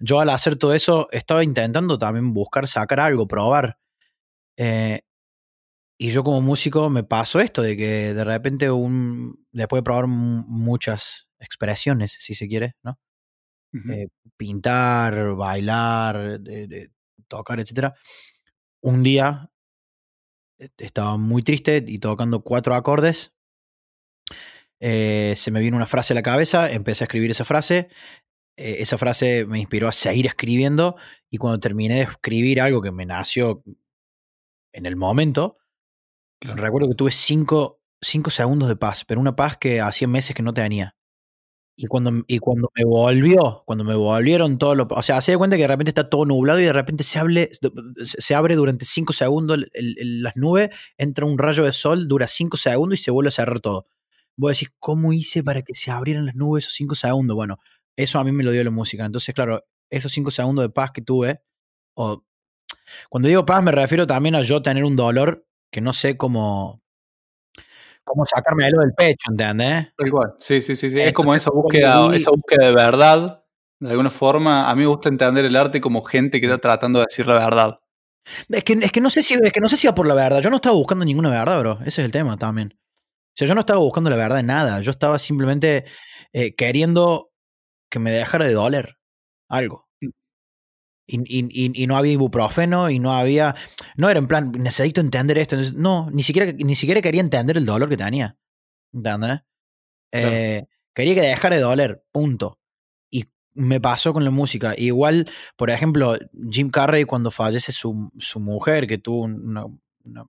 yo 0.00 0.20
al 0.20 0.30
hacer 0.30 0.56
todo 0.56 0.74
eso 0.74 1.08
estaba 1.12 1.44
intentando 1.44 1.98
también 1.98 2.32
buscar 2.34 2.68
sacar 2.68 3.00
algo, 3.00 3.26
probar. 3.28 3.78
Eh, 4.60 5.00
y 5.98 6.10
yo 6.12 6.24
como 6.24 6.40
músico 6.40 6.88
me 6.90 7.04
pasó 7.04 7.40
esto 7.40 7.62
de 7.62 7.76
que 7.76 8.14
de 8.14 8.24
repente 8.24 8.70
un, 8.70 9.46
después 9.52 9.80
de 9.80 9.84
probar 9.84 10.06
mu- 10.06 10.44
muchas 10.46 11.28
expresiones, 11.38 12.12
si 12.20 12.34
se 12.34 12.48
quiere, 12.48 12.74
¿no? 12.82 12.98
Ujú. 13.74 13.92
eh, 13.92 14.08
pintar, 14.36 15.34
bailar, 15.36 16.40
de- 16.40 16.66
de 16.68 16.90
tocar, 17.28 17.60
etcétera. 17.60 17.94
Un 18.82 19.02
día 19.04 19.50
eh, 20.58 20.68
estaba 20.78 21.16
muy 21.16 21.42
triste 21.42 21.84
y 21.86 21.98
tocando 21.98 22.42
cuatro 22.42 22.74
acordes. 22.74 23.32
eh, 24.80 25.34
se 25.36 25.50
me 25.50 25.60
vino 25.60 25.76
una 25.76 25.86
frase 25.86 26.12
a 26.12 26.16
la 26.16 26.22
cabeza, 26.22 26.70
empecé 26.70 27.04
a 27.04 27.06
escribir 27.06 27.30
esa 27.30 27.44
frase. 27.44 27.88
eh, 28.58 28.78
esa 28.80 28.98
frase 28.98 29.46
me 29.46 29.58
inspiró 29.60 29.88
a 29.88 29.92
seguir 29.92 30.26
escribiendo 30.26 30.96
y 31.30 31.38
cuando 31.38 31.60
terminé 31.60 31.96
de 31.96 32.02
escribir 32.02 32.60
algo 32.60 32.82
que 32.82 32.92
me 32.92 33.06
nació 33.06 33.62
en 34.72 34.86
el 34.86 34.96
momento, 34.96 35.58
Claro. 36.40 36.62
recuerdo 36.62 36.88
que 36.88 36.94
tuve 36.94 37.12
cinco, 37.12 37.80
cinco 38.00 38.30
segundos 38.30 38.68
de 38.68 38.76
paz, 38.76 39.04
pero 39.06 39.20
una 39.20 39.36
paz 39.36 39.58
que 39.58 39.80
hacía 39.80 40.08
meses 40.08 40.34
que 40.34 40.42
no 40.42 40.54
tenía. 40.54 40.96
Y 41.76 41.86
cuando, 41.86 42.12
y 42.28 42.38
cuando 42.40 42.70
me 42.76 42.84
volvió, 42.84 43.62
cuando 43.66 43.84
me 43.84 43.94
volvieron 43.94 44.58
todos 44.58 44.76
los. 44.76 44.86
O 44.90 45.02
sea, 45.02 45.16
hace 45.18 45.32
de 45.32 45.38
cuenta 45.38 45.56
que 45.56 45.62
de 45.62 45.68
repente 45.68 45.90
está 45.90 46.10
todo 46.10 46.26
nublado 46.26 46.60
y 46.60 46.64
de 46.64 46.72
repente 46.74 47.04
se, 47.04 47.18
hable, 47.18 47.50
se 47.54 47.70
se 48.22 48.34
abre 48.34 48.54
durante 48.56 48.84
5 48.84 49.12
segundos 49.14 49.58
el- 49.58 49.70
el- 49.74 49.96
el- 49.98 50.22
las 50.22 50.36
nubes, 50.36 50.70
entra 50.98 51.24
un 51.26 51.38
rayo 51.38 51.64
de 51.64 51.72
sol, 51.72 52.06
dura 52.08 52.28
5 52.28 52.56
segundos 52.58 53.00
y 53.00 53.02
se 53.02 53.10
vuelve 53.10 53.28
a 53.28 53.32
cerrar 53.32 53.60
todo. 53.60 53.86
Vos 54.36 54.52
decís, 54.52 54.70
¿cómo 54.78 55.12
hice 55.14 55.42
para 55.44 55.62
que 55.62 55.74
se 55.74 55.90
abrieran 55.90 56.26
las 56.26 56.34
nubes 56.34 56.64
esos 56.64 56.74
5 56.76 56.94
segundos? 56.94 57.34
Bueno, 57.36 57.58
eso 57.96 58.18
a 58.18 58.24
mí 58.24 58.32
me 58.32 58.44
lo 58.44 58.50
dio 58.52 58.64
la 58.64 58.70
música. 58.70 59.04
Entonces, 59.06 59.34
claro, 59.34 59.64
esos 59.90 60.12
5 60.12 60.30
segundos 60.30 60.64
de 60.64 60.70
paz 60.70 60.90
que 60.92 61.02
tuve, 61.02 61.40
o 61.96 62.24
cuando 63.08 63.28
digo 63.28 63.46
paz 63.46 63.62
me 63.62 63.72
refiero 63.72 64.06
también 64.06 64.34
a 64.34 64.42
yo 64.42 64.62
tener 64.62 64.84
un 64.84 64.96
dolor 64.96 65.44
que 65.70 65.80
no 65.80 65.92
sé 65.92 66.16
cómo, 66.16 66.82
cómo 68.04 68.24
sacármelo 68.26 68.80
del 68.80 68.92
pecho, 68.94 69.30
¿entendés? 69.30 69.88
Tal 69.96 70.10
cual. 70.10 70.34
Sí, 70.38 70.60
sí, 70.60 70.74
sí, 70.76 70.90
sí. 70.90 71.00
Es 71.00 71.12
como 71.12 71.34
esa 71.34 71.50
búsqueda, 71.50 72.14
esa 72.14 72.30
búsqueda 72.30 72.66
de 72.66 72.74
verdad. 72.74 73.44
De 73.78 73.90
alguna 73.90 74.10
forma, 74.10 74.70
a 74.70 74.74
mí 74.74 74.82
me 74.82 74.88
gusta 74.88 75.08
entender 75.08 75.44
el 75.44 75.56
arte 75.56 75.80
como 75.80 76.02
gente 76.02 76.40
que 76.40 76.46
está 76.46 76.58
tratando 76.58 76.98
de 76.98 77.06
decir 77.08 77.26
la 77.26 77.34
verdad. 77.34 77.80
Es 78.48 78.62
que, 78.64 78.74
es 78.74 78.92
que 78.92 79.00
no 79.00 79.08
sé 79.08 79.22
si 79.22 79.34
es 79.34 79.52
que 79.52 79.60
no 79.60 79.68
sé 79.68 79.76
si 79.76 79.86
va 79.86 79.94
por 79.94 80.06
la 80.06 80.14
verdad. 80.14 80.42
Yo 80.42 80.50
no 80.50 80.56
estaba 80.56 80.76
buscando 80.76 81.04
ninguna 81.04 81.30
verdad, 81.30 81.58
bro. 81.58 81.78
Ese 81.80 82.02
es 82.02 82.06
el 82.06 82.12
tema 82.12 82.36
también. 82.36 82.74
O 82.74 83.32
sea, 83.34 83.48
yo 83.48 83.54
no 83.54 83.60
estaba 83.60 83.78
buscando 83.78 84.10
la 84.10 84.16
verdad 84.16 84.40
en 84.40 84.46
nada. 84.46 84.80
Yo 84.82 84.90
estaba 84.90 85.18
simplemente 85.18 85.84
eh, 86.32 86.54
queriendo 86.54 87.30
que 87.90 87.98
me 87.98 88.10
dejara 88.10 88.46
de 88.46 88.52
doler 88.52 88.98
algo. 89.48 89.88
Y, 91.12 91.18
y- 91.40 91.82
y- 91.82 91.86
no 91.86 91.96
había 91.96 92.12
ibuprofeno 92.12 92.88
y 92.90 92.98
no 93.00 93.12
había. 93.12 93.54
No 93.96 94.08
era 94.08 94.18
en 94.20 94.28
plan, 94.28 94.52
necesito 94.52 95.00
entender 95.00 95.38
esto. 95.38 95.56
No, 95.74 96.08
ni 96.10 96.22
siquiera, 96.22 96.52
ni 96.52 96.74
siquiera 96.76 97.00
quería 97.02 97.20
entender 97.20 97.56
el 97.56 97.66
dolor 97.66 97.88
que 97.88 97.96
tenía. 97.96 98.36
¿Entendés? 98.92 99.40
Eh, 100.12 100.66
Quería 100.94 101.14
que 101.14 101.20
dejara 101.22 101.56
de 101.56 101.62
doler, 101.62 102.04
punto. 102.12 102.58
Y 103.10 103.24
me 103.54 103.80
pasó 103.80 104.12
con 104.12 104.24
la 104.24 104.30
música. 104.30 104.74
Igual, 104.76 105.28
por 105.56 105.70
ejemplo, 105.70 106.16
Jim 106.50 106.70
Carrey, 106.70 107.04
cuando 107.04 107.30
fallece 107.30 107.72
su, 107.72 108.10
su 108.18 108.38
mujer, 108.40 108.86
que 108.86 108.98
tuvo 108.98 109.22
una, 109.22 109.64
una- 110.04 110.26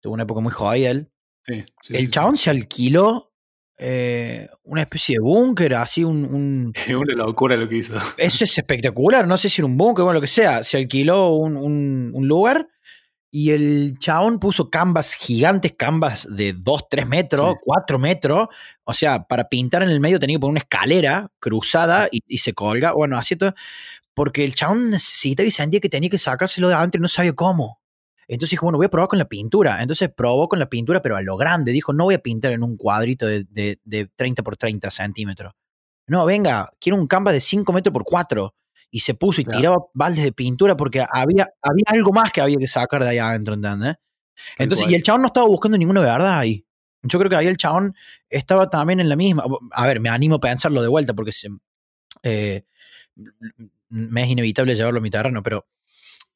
tuvo 0.00 0.14
una 0.14 0.22
época 0.22 0.40
muy 0.40 0.52
jodida 0.52 0.90
él, 0.90 1.12
Sí, 1.44 1.64
sí, 1.80 1.94
el 1.96 2.04
sí, 2.06 2.10
chabón 2.10 2.36
se 2.36 2.50
alquiló 2.50 3.29
eh, 3.82 4.46
una 4.64 4.82
especie 4.82 5.14
de 5.16 5.20
búnker, 5.20 5.74
así 5.74 6.04
un, 6.04 6.24
un- 6.24 6.72
una 6.96 7.14
locura 7.14 7.56
lo 7.56 7.68
que 7.68 7.78
hizo. 7.78 7.96
Eso 8.18 8.44
es 8.44 8.58
espectacular, 8.58 9.26
no 9.26 9.38
sé 9.38 9.48
si 9.48 9.60
era 9.62 9.66
un 9.66 9.76
búnker 9.76 10.04
o 10.04 10.12
lo 10.12 10.20
que 10.20 10.26
sea. 10.26 10.62
Se 10.64 10.76
alquiló 10.76 11.30
un, 11.30 11.56
un- 11.56 12.10
un 12.12 12.28
lugar 12.28 12.68
Y 13.32 13.52
el 13.52 13.94
chabón 14.00 14.38
puso 14.40 14.70
canvas 14.70 15.14
gigantes, 15.14 15.72
canvas 15.78 16.26
de 16.36 16.52
2, 16.52 16.88
3 16.90 17.06
metros, 17.06 17.52
Sí. 17.54 17.60
4 17.64 17.98
metros. 17.98 18.48
O 18.84 18.92
sea, 18.92 19.22
para 19.22 19.48
pintar 19.48 19.82
en 19.84 19.90
el 19.90 20.00
medio 20.00 20.18
tenía 20.18 20.34
que 20.36 20.40
poner 20.40 20.50
una 20.52 20.60
escalera 20.60 21.30
cruzada 21.38 22.08
y, 22.10 22.20
y 22.26 22.38
se 22.38 22.52
colga. 22.54 22.92
Bueno, 22.92 23.16
así 23.16 23.36
todo. 23.36 23.54
Porque 24.14 24.44
el 24.44 24.54
chabón 24.56 24.90
necesitaba 24.90 25.46
y 25.46 25.52
sentía 25.52 25.80
que 25.80 25.88
tenía 25.88 26.10
que 26.10 26.18
sacárselo 26.18 26.68
de 26.68 26.74
adentro 26.74 26.98
y 26.98 27.02
no 27.02 27.08
sabía 27.08 27.32
cómo. 27.32 27.79
Entonces 28.32 28.50
dijo, 28.52 28.66
bueno, 28.66 28.78
voy 28.78 28.86
a 28.86 28.90
probar 28.90 29.08
con 29.08 29.18
la 29.18 29.24
pintura. 29.28 29.82
Entonces 29.82 30.08
probó 30.16 30.48
con 30.48 30.58
la 30.60 30.70
pintura, 30.70 31.02
pero 31.02 31.16
a 31.16 31.22
lo 31.22 31.36
grande. 31.36 31.72
Dijo, 31.72 31.92
no 31.92 32.04
voy 32.04 32.14
a 32.14 32.18
pintar 32.20 32.52
en 32.52 32.62
un 32.62 32.76
cuadrito 32.76 33.26
de, 33.26 33.44
de, 33.50 33.80
de 33.82 34.06
30 34.14 34.42
por 34.44 34.56
30 34.56 34.90
centímetros. 34.90 35.52
No, 36.06 36.24
venga, 36.26 36.70
quiero 36.80 36.96
un 36.96 37.06
canvas 37.08 37.34
de 37.34 37.40
5 37.40 37.72
metros 37.72 37.92
por 37.92 38.04
4. 38.04 38.54
Y 38.92 39.00
se 39.00 39.14
puso 39.14 39.40
y 39.40 39.44
Claro. 39.44 39.58
tiraba 39.58 39.76
baldes 39.94 40.24
de 40.24 40.32
pintura 40.32 40.76
porque 40.76 41.04
había, 41.12 41.48
había 41.62 41.84
algo 41.86 42.12
más 42.12 42.30
que 42.32 42.40
había 42.40 42.56
que 42.56 42.66
sacar 42.68 43.02
de 43.02 43.10
ahí 43.10 43.18
adentro, 43.18 43.54
¿entendés? 43.54 43.96
Entonces, 44.58 44.86
y 44.90 44.94
el 44.94 45.02
chabón 45.02 45.22
no 45.22 45.26
estaba 45.28 45.46
buscando 45.46 45.76
ninguna 45.78 46.00
verdad 46.00 46.38
ahí. 46.38 46.64
Yo 47.02 47.18
creo 47.18 47.30
que 47.30 47.36
ahí 47.36 47.46
el 47.46 47.56
chabón 47.56 47.94
estaba 48.28 48.68
también 48.70 49.00
en 49.00 49.08
la 49.08 49.16
misma. 49.16 49.44
A 49.72 49.86
ver, 49.86 50.00
me 50.00 50.08
animo 50.08 50.36
a 50.36 50.40
pensarlo 50.40 50.82
de 50.82 50.88
vuelta 50.88 51.14
porque 51.14 51.32
se- 51.32 51.48
eh, 52.22 52.64
me 53.88 54.22
es 54.22 54.28
inevitable 54.28 54.74
llevarlo 54.74 54.98
a 54.98 55.02
mi 55.02 55.10
terreno, 55.10 55.42
pero, 55.42 55.66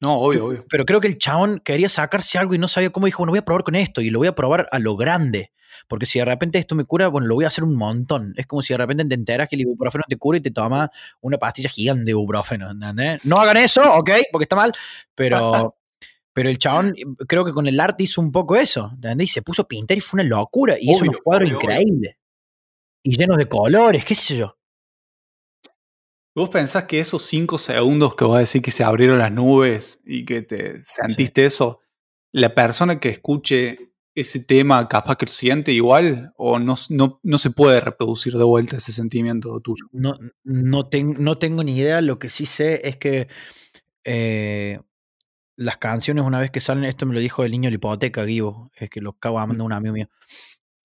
No, 0.01 0.19
obvio, 0.19 0.45
obvio. 0.45 0.65
pero 0.69 0.85
creo 0.85 0.99
que 1.01 1.07
el 1.07 1.17
chabón 1.17 1.59
quería 1.63 1.89
sacarse 1.89 2.37
algo 2.37 2.53
y 2.53 2.57
no 2.57 2.67
sabía 2.67 2.89
cómo. 2.91 3.05
Dijo, 3.05 3.19
bueno, 3.19 3.31
voy 3.31 3.39
a 3.39 3.45
probar 3.45 3.63
con 3.63 3.75
esto 3.75 4.01
y 4.01 4.09
lo 4.09 4.19
voy 4.19 4.27
a 4.27 4.35
probar 4.35 4.67
a 4.71 4.79
lo 4.79 4.95
grande. 4.95 5.51
Porque 5.87 6.05
si 6.05 6.19
de 6.19 6.25
repente 6.25 6.57
esto 6.57 6.75
me 6.75 6.85
cura, 6.85 7.07
bueno, 7.07 7.27
lo 7.27 7.35
voy 7.35 7.45
a 7.45 7.49
hacer 7.49 7.63
un 7.63 7.75
montón. 7.75 8.33
Es 8.37 8.45
como 8.47 8.61
si 8.61 8.73
de 8.73 8.77
repente 8.77 9.05
te 9.05 9.15
enteras 9.15 9.47
que 9.49 9.55
el 9.55 9.61
ibuprofeno 9.61 10.03
te 10.07 10.17
cura 10.17 10.37
y 10.37 10.41
te 10.41 10.51
toma 10.51 10.89
una 11.21 11.37
pastilla 11.37 11.69
gigante 11.69 12.05
de 12.05 12.11
ibuprofeno. 12.11 12.71
¿entendés? 12.71 13.23
No 13.25 13.37
hagan 13.37 13.57
eso, 13.57 13.81
¿ok? 13.95 14.11
Porque 14.31 14.43
está 14.43 14.55
mal. 14.55 14.73
Pero, 15.15 15.75
pero 16.33 16.49
el 16.49 16.57
chabón, 16.59 16.93
creo 17.27 17.43
que 17.45 17.51
con 17.51 17.67
el 17.67 17.79
arte 17.79 18.03
hizo 18.05 18.21
un 18.21 18.31
poco 18.31 18.55
eso. 18.55 18.91
¿entendés? 18.93 19.25
Y 19.29 19.33
se 19.33 19.41
puso 19.41 19.63
a 19.63 19.67
pintar 19.67 19.97
y 19.97 20.01
fue 20.01 20.21
una 20.21 20.29
locura. 20.29 20.75
Y 20.79 20.91
hizo 20.91 20.99
Obvio, 21.01 21.11
unos 21.11 21.21
cuadros 21.23 21.49
obvio, 21.49 21.57
obvio. 21.59 21.71
increíbles. 21.71 22.15
Y 23.03 23.17
llenos 23.17 23.37
de 23.37 23.47
colores, 23.47 24.03
qué 24.05 24.15
sé 24.15 24.37
yo. 24.37 24.57
¿Vos 26.35 26.49
pensás 26.49 26.83
que 26.83 26.99
esos 26.99 27.23
cinco 27.23 27.57
segundos 27.57 28.13
que 28.15 28.25
vos 28.25 28.37
decís 28.37 28.61
que 28.61 28.71
se 28.71 28.83
abrieron 28.83 29.17
las 29.17 29.31
nubes 29.31 30.01
y 30.05 30.25
que 30.25 30.41
te 30.41 30.83
sentiste 30.83 31.45
eso, 31.45 31.79
la 32.33 32.53
persona 32.53 32.99
que 32.99 33.07
escuche 33.07 33.93
ese 34.13 34.43
tema 34.43 34.87
capaz 34.89 35.15
que 35.15 35.25
lo 35.27 35.31
siente 35.31 35.71
igual 35.71 36.33
o 36.37 36.59
no, 36.59 36.75
no, 36.89 37.19
no 37.23 37.37
se 37.37 37.51
puede 37.51 37.79
reproducir 37.79 38.37
de 38.37 38.43
vuelta 38.43 38.77
ese 38.77 38.91
sentimiento 38.91 39.61
tuyo? 39.61 39.85
No, 39.93 40.15
no, 40.43 40.89
no 40.91 41.37
tengo 41.37 41.63
ni 41.63 41.77
idea. 41.77 42.01
Lo 42.01 42.19
que 42.19 42.27
sí 42.27 42.45
sé 42.45 42.87
es 42.87 42.97
que 42.97 43.29
eh, 44.03 44.79
las 45.55 45.77
canciones, 45.77 46.25
una 46.25 46.39
vez 46.39 46.51
que 46.51 46.59
salen, 46.59 46.83
esto 46.83 47.05
me 47.05 47.13
lo 47.13 47.21
dijo 47.21 47.45
el 47.45 47.51
niño 47.51 47.67
de 47.67 47.71
la 47.71 47.75
hipoteca, 47.75 48.25
Guivo, 48.25 48.71
es 48.75 48.89
que 48.89 48.99
lo 48.99 49.11
acabo 49.11 49.39
amando 49.39 49.63
un 49.63 49.71
amigo 49.71 49.93
mío. 49.93 50.09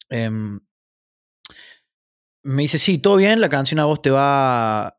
Em, 0.09 0.61
me 2.43 2.63
dice, 2.63 2.79
sí, 2.79 2.99
todo 2.99 3.17
bien, 3.17 3.41
la 3.41 3.49
canción 3.49 3.81
a 3.81 3.85
vos 3.85 4.01
te 4.01 4.11
va. 4.11 4.97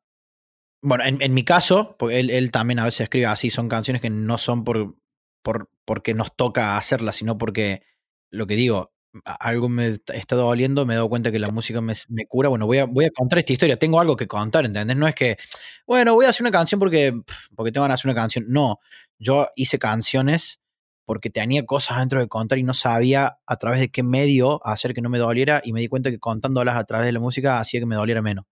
Bueno, 0.83 1.03
en, 1.03 1.21
en 1.21 1.33
mi 1.33 1.43
caso, 1.43 1.95
porque 1.99 2.19
él, 2.19 2.29
él 2.31 2.49
también 2.51 2.79
a 2.79 2.85
veces 2.85 3.01
escribe 3.01 3.27
así, 3.27 3.51
son 3.51 3.69
canciones 3.69 4.01
que 4.01 4.09
no 4.09 4.37
son 4.39 4.63
por, 4.63 4.95
por 5.43 5.69
porque 5.85 6.13
nos 6.15 6.35
toca 6.35 6.77
hacerlas, 6.77 7.17
sino 7.17 7.37
porque 7.37 7.83
lo 8.31 8.47
que 8.47 8.55
digo, 8.55 8.91
algo 9.25 9.69
me 9.69 9.97
está 10.13 10.35
doliendo, 10.35 10.85
me 10.85 10.93
he 10.93 10.95
dado 10.95 11.09
cuenta 11.09 11.31
que 11.31 11.37
la 11.39 11.49
música 11.49 11.81
me, 11.81 11.93
me 12.09 12.25
cura. 12.25 12.49
Bueno, 12.49 12.65
voy 12.65 12.79
a, 12.79 12.85
voy 12.85 13.05
a 13.05 13.11
contar 13.11 13.39
esta 13.39 13.53
historia, 13.53 13.77
tengo 13.77 13.99
algo 13.99 14.15
que 14.15 14.27
contar, 14.27 14.65
¿entendés? 14.65 14.97
No 14.97 15.07
es 15.07 15.13
que, 15.15 15.37
bueno, 15.85 16.13
voy 16.15 16.25
a 16.25 16.29
hacer 16.29 16.43
una 16.43 16.51
canción 16.51 16.79
porque, 16.79 17.13
porque 17.55 17.71
te 17.71 17.79
van 17.79 17.91
a 17.91 17.95
hacer 17.95 18.07
una 18.09 18.15
canción. 18.19 18.45
No, 18.47 18.79
yo 19.19 19.47
hice 19.55 19.77
canciones 19.79 20.59
porque 21.05 21.29
tenía 21.29 21.65
cosas 21.65 21.99
dentro 21.99 22.19
de 22.21 22.27
contar 22.27 22.57
y 22.57 22.63
no 22.63 22.73
sabía 22.73 23.37
a 23.45 23.55
través 23.57 23.81
de 23.81 23.89
qué 23.91 24.01
medio 24.03 24.65
hacer 24.65 24.93
que 24.93 25.01
no 25.01 25.09
me 25.09 25.19
doliera 25.19 25.61
y 25.63 25.73
me 25.73 25.81
di 25.81 25.87
cuenta 25.89 26.09
que 26.11 26.19
contándolas 26.19 26.77
a 26.77 26.85
través 26.85 27.05
de 27.07 27.11
la 27.11 27.19
música 27.19 27.59
hacía 27.59 27.79
que 27.81 27.85
me 27.85 27.95
doliera 27.95 28.21
menos. 28.21 28.45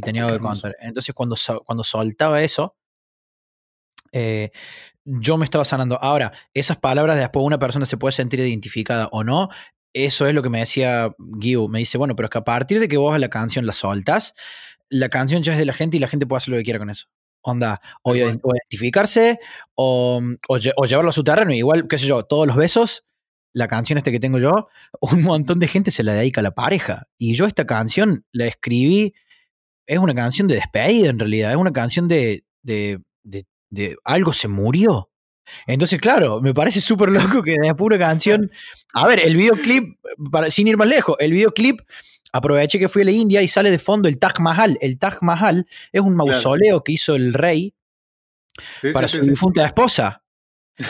Y 0.00 0.02
tenía 0.02 0.22
Qué 0.22 0.24
algo 0.26 0.32
que 0.32 0.36
hermoso. 0.36 0.62
contar. 0.62 0.76
Entonces 0.80 1.14
cuando, 1.14 1.36
cuando 1.64 1.84
soltaba 1.84 2.42
eso, 2.42 2.76
eh, 4.12 4.50
yo 5.04 5.36
me 5.36 5.44
estaba 5.44 5.64
sanando. 5.64 5.98
Ahora, 6.02 6.32
esas 6.54 6.78
palabras 6.78 7.18
después 7.18 7.44
una 7.44 7.58
persona 7.58 7.86
se 7.86 7.96
puede 7.96 8.12
sentir 8.12 8.40
identificada 8.40 9.08
o 9.12 9.24
no. 9.24 9.48
Eso 9.92 10.26
es 10.26 10.34
lo 10.34 10.42
que 10.42 10.48
me 10.50 10.60
decía 10.60 11.14
Guiu. 11.18 11.68
Me 11.68 11.80
dice, 11.80 11.98
bueno, 11.98 12.14
pero 12.16 12.26
es 12.26 12.30
que 12.30 12.38
a 12.38 12.44
partir 12.44 12.78
de 12.80 12.88
que 12.88 12.96
vos 12.96 13.18
la 13.18 13.28
canción 13.28 13.66
la 13.66 13.72
soltas, 13.72 14.34
la 14.88 15.08
canción 15.08 15.42
ya 15.42 15.52
es 15.52 15.58
de 15.58 15.64
la 15.64 15.72
gente 15.72 15.96
y 15.96 16.00
la 16.00 16.08
gente 16.08 16.26
puede 16.26 16.38
hacer 16.38 16.50
lo 16.52 16.58
que 16.58 16.64
quiera 16.64 16.78
con 16.78 16.90
eso. 16.90 17.06
Onda, 17.42 17.80
o, 18.02 18.14
identificarse 18.14 19.38
o, 19.74 20.20
o 20.48 20.58
lle- 20.58 20.74
o 20.76 20.84
llevarlo 20.84 21.10
a 21.10 21.12
su 21.14 21.24
terreno. 21.24 21.52
Igual, 21.54 21.88
qué 21.88 21.98
sé 21.98 22.06
yo, 22.06 22.22
todos 22.24 22.46
los 22.46 22.54
besos, 22.56 23.04
la 23.54 23.66
canción 23.66 23.96
este 23.96 24.12
que 24.12 24.20
tengo 24.20 24.38
yo, 24.38 24.68
un 25.00 25.22
montón 25.22 25.58
de 25.58 25.66
gente 25.68 25.90
se 25.90 26.02
la 26.04 26.12
dedica 26.12 26.40
a 26.40 26.44
la 26.44 26.50
pareja. 26.52 27.08
Y 27.18 27.34
yo 27.36 27.46
esta 27.46 27.66
canción 27.66 28.26
la 28.32 28.46
escribí, 28.46 29.14
es 29.86 29.98
una 29.98 30.14
canción 30.14 30.48
de 30.48 30.54
despedida 30.56 31.10
en 31.10 31.18
realidad, 31.18 31.50
es 31.52 31.56
una 31.56 31.72
canción 31.72 32.08
de, 32.08 32.44
de, 32.62 33.00
de- 33.22 33.46
de 33.70 33.96
algo 34.04 34.32
se 34.32 34.48
murió. 34.48 35.10
Entonces, 35.66 36.00
claro, 36.00 36.40
me 36.40 36.54
parece 36.54 36.80
súper 36.80 37.08
loco 37.10 37.42
que 37.42 37.56
de 37.60 37.74
pura 37.74 37.98
canción. 37.98 38.50
A 38.94 39.06
ver, 39.06 39.20
el 39.20 39.36
videoclip, 39.36 39.98
para, 40.30 40.50
sin 40.50 40.68
ir 40.68 40.76
más 40.76 40.88
lejos, 40.88 41.16
el 41.20 41.32
videoclip, 41.32 41.80
aproveché 42.32 42.78
que 42.78 42.88
fui 42.88 43.02
a 43.02 43.04
la 43.06 43.10
India 43.12 43.42
y 43.42 43.48
sale 43.48 43.70
de 43.70 43.78
fondo 43.78 44.08
el 44.08 44.18
Taj 44.18 44.38
Mahal. 44.40 44.78
El 44.80 44.98
Taj 44.98 45.18
Mahal 45.22 45.66
es 45.92 46.00
un 46.00 46.14
mausoleo 46.16 46.82
que 46.84 46.92
hizo 46.92 47.14
el 47.16 47.32
rey 47.34 47.74
Sí, 48.82 48.92
para 48.92 49.08
sí, 49.08 49.16
su 49.18 49.22
sí, 49.24 49.30
difunta 49.30 49.64
esposa. 49.64 50.22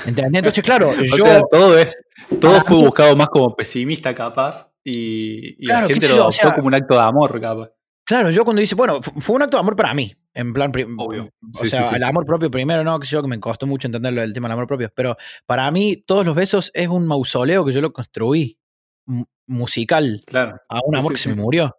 ¿Entendés? 0.06 0.38
Entonces, 0.40 0.64
claro, 0.64 0.90
O 0.98 1.16
yo. 1.16 1.24
sea, 1.24 1.42
todo, 1.50 1.78
es, 1.78 2.02
todo 2.40 2.62
fue 2.64 2.76
buscado 2.76 3.16
más 3.16 3.28
como 3.28 3.54
pesimista 3.54 4.14
capaz 4.14 4.72
y, 4.84 5.62
y 5.62 5.66
Claro, 5.66 5.86
la 5.88 5.92
gente 5.94 6.08
lo 6.08 6.14
o 6.14 6.20
adoptó 6.22 6.32
sea- 6.40 6.54
como 6.54 6.66
un 6.68 6.74
acto 6.74 6.94
de 6.94 7.00
amor 7.00 7.40
capaz. 7.40 7.70
Claro, 8.10 8.30
yo 8.32 8.44
cuando 8.44 8.58
dice, 8.58 8.74
bueno, 8.74 9.00
fu- 9.00 9.20
fue 9.20 9.36
un 9.36 9.42
acto 9.42 9.56
de 9.56 9.60
amor 9.60 9.76
para 9.76 9.94
mí, 9.94 10.12
en 10.34 10.52
plan, 10.52 10.72
Obvio. 10.98 11.26
o 11.26 11.30
Sí, 11.62 11.68
sea, 11.68 11.84
sí, 11.84 11.88
sí. 11.90 11.94
el 11.94 12.02
amor 12.02 12.26
propio 12.26 12.50
primero, 12.50 12.82
no, 12.82 12.98
que 12.98 13.06
yo, 13.06 13.22
que 13.22 13.28
me 13.28 13.38
costó 13.38 13.68
mucho 13.68 13.86
entender 13.86 14.12
lo 14.12 14.20
del 14.20 14.32
tema 14.32 14.48
del 14.48 14.54
amor 14.54 14.66
propio, 14.66 14.90
pero 14.96 15.16
para 15.46 15.70
mí 15.70 16.02
todos 16.04 16.26
los 16.26 16.34
besos 16.34 16.72
es 16.74 16.88
un 16.88 17.06
mausoleo 17.06 17.64
que 17.64 17.70
yo 17.70 17.80
lo 17.80 17.92
construí, 17.92 18.58
mu- 19.06 19.26
musical, 19.46 20.22
Claro. 20.26 20.56
a 20.68 20.80
un 20.84 20.96
amor 20.96 21.12
que 21.12 21.18
se 21.18 21.28
me 21.28 21.36
murió. 21.36 21.76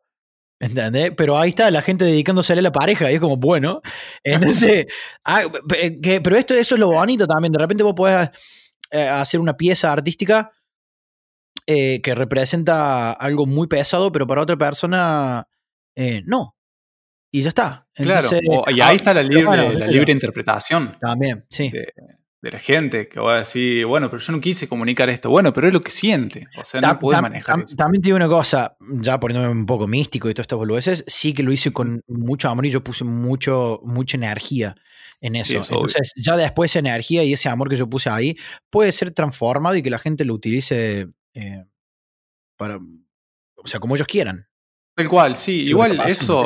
¿Entendés? 0.57 1.11
Pero 1.17 1.38
ahí 1.38 1.50
está 1.50 1.69
la 1.69 1.81
gente 1.81 2.05
dedicándose 2.05 2.53
a 2.53 2.61
la 2.61 2.71
pareja 2.71 3.11
y 3.11 3.15
es 3.15 3.19
como, 3.19 3.35
bueno. 3.35 3.81
Entonces, 4.69 4.85
ah, 5.25 5.41
pe- 5.67 6.00
que- 6.01 6.21
pero 6.21 6.38
esto, 6.38 6.53
eso 6.53 6.75
es 6.75 6.79
lo 6.79 6.91
bonito 6.91 7.27
también. 7.27 7.51
De 7.51 7.59
repente 7.59 7.83
vos 7.83 7.93
podés 7.93 8.29
eh, 8.91 9.05
hacer 9.09 9.41
una 9.41 9.57
pieza 9.57 9.91
artística 9.91 10.51
eh, 11.67 12.00
que 12.01 12.15
representa 12.15 13.11
algo 13.11 13.45
muy 13.45 13.67
pesado, 13.67 14.11
pero 14.13 14.25
para 14.27 14.41
otra 14.43 14.55
persona 14.57 15.47
eh, 15.95 16.21
no. 16.25 16.55
Y 17.33 17.43
ya 17.43 17.50
está. 17.50 17.88
Claro. 17.93 18.27
O- 18.50 18.69
y 18.69 18.81
ah, 18.81 18.88
ahí 18.89 18.98
está 18.98 19.13
la 19.13 19.24
libre, 19.24 19.45
bueno, 19.45 19.71
la 19.71 20.12
interpretación 20.12 20.98
También, 21.00 21.45
sí. 21.50 21.69
de, 21.69 21.93
de 22.41 22.51
la 22.51 22.60
gente 22.60 23.07
que 23.07 23.19
va 23.21 23.36
a 23.36 23.39
decir, 23.39 23.86
bueno, 23.86 24.10
pero 24.10 24.21
yo 24.21 24.33
no 24.33 24.41
quise 24.41 24.67
comunicar 24.67 25.10
esto. 25.10 25.29
Bueno, 25.29 25.53
pero 25.53 25.67
es 25.67 25.74
lo 25.74 25.79
que 25.81 25.91
siente. 25.91 26.48
O 26.57 26.63
sea, 26.65 26.81
no 26.81 27.00
puede 27.00 27.19
tam- 27.19 27.21
manejar 27.21 27.55
tam- 27.57 27.63
eso. 27.63 27.75
También 27.77 28.01
te 28.01 28.07
digo 28.07 28.17
una 28.17 28.27
cosa, 28.27 28.75
ya 29.00 29.17
poniéndome 29.19 29.53
un 29.53 29.65
poco 29.65 29.88
místico 29.88 30.29
y 30.29 30.33
todas 30.33 30.43
estas 30.43 30.57
boludeces, 30.57 31.03
sí 31.07 31.33
que 31.33 31.43
lo 31.43 31.53
hice 31.53 31.71
con 31.71 32.01
mucho 32.07 32.50
amor 32.50 32.65
y 32.65 32.71
yo 32.71 32.83
puse 32.83 33.05
mucho, 33.05 33.79
mucha 33.86 34.17
energía 34.17 34.75
en 35.21 35.36
eso. 35.38 35.48
Sí, 35.51 35.55
es 35.57 35.69
obvio. 35.69 35.77
Entonces, 35.81 36.12
ya 36.17 36.36
después 36.36 36.71
esa 36.71 36.79
energía 36.79 37.24
y 37.24 37.31
ese 37.31 37.48
amor 37.48 37.69
que 37.69 37.77
yo 37.77 37.89
puse 37.89 38.10
ahí 38.10 38.36
puede 38.69 38.91
ser 38.91 39.12
transformado 39.12 39.75
y 39.77 39.83
que 39.83 39.89
la 39.89 40.00
gente 40.00 40.25
lo 40.25 40.33
utilice 40.33 41.07
eh, 41.33 41.63
para, 42.57 42.77
o 43.55 43.67
sea, 43.67 43.79
como 43.79 43.95
ellos 43.95 44.07
quieran. 44.07 44.48
Tal 44.95 45.07
cual, 45.10 45.36
sí. 45.36 45.63
Igual 45.67 46.00
eso 46.07 46.43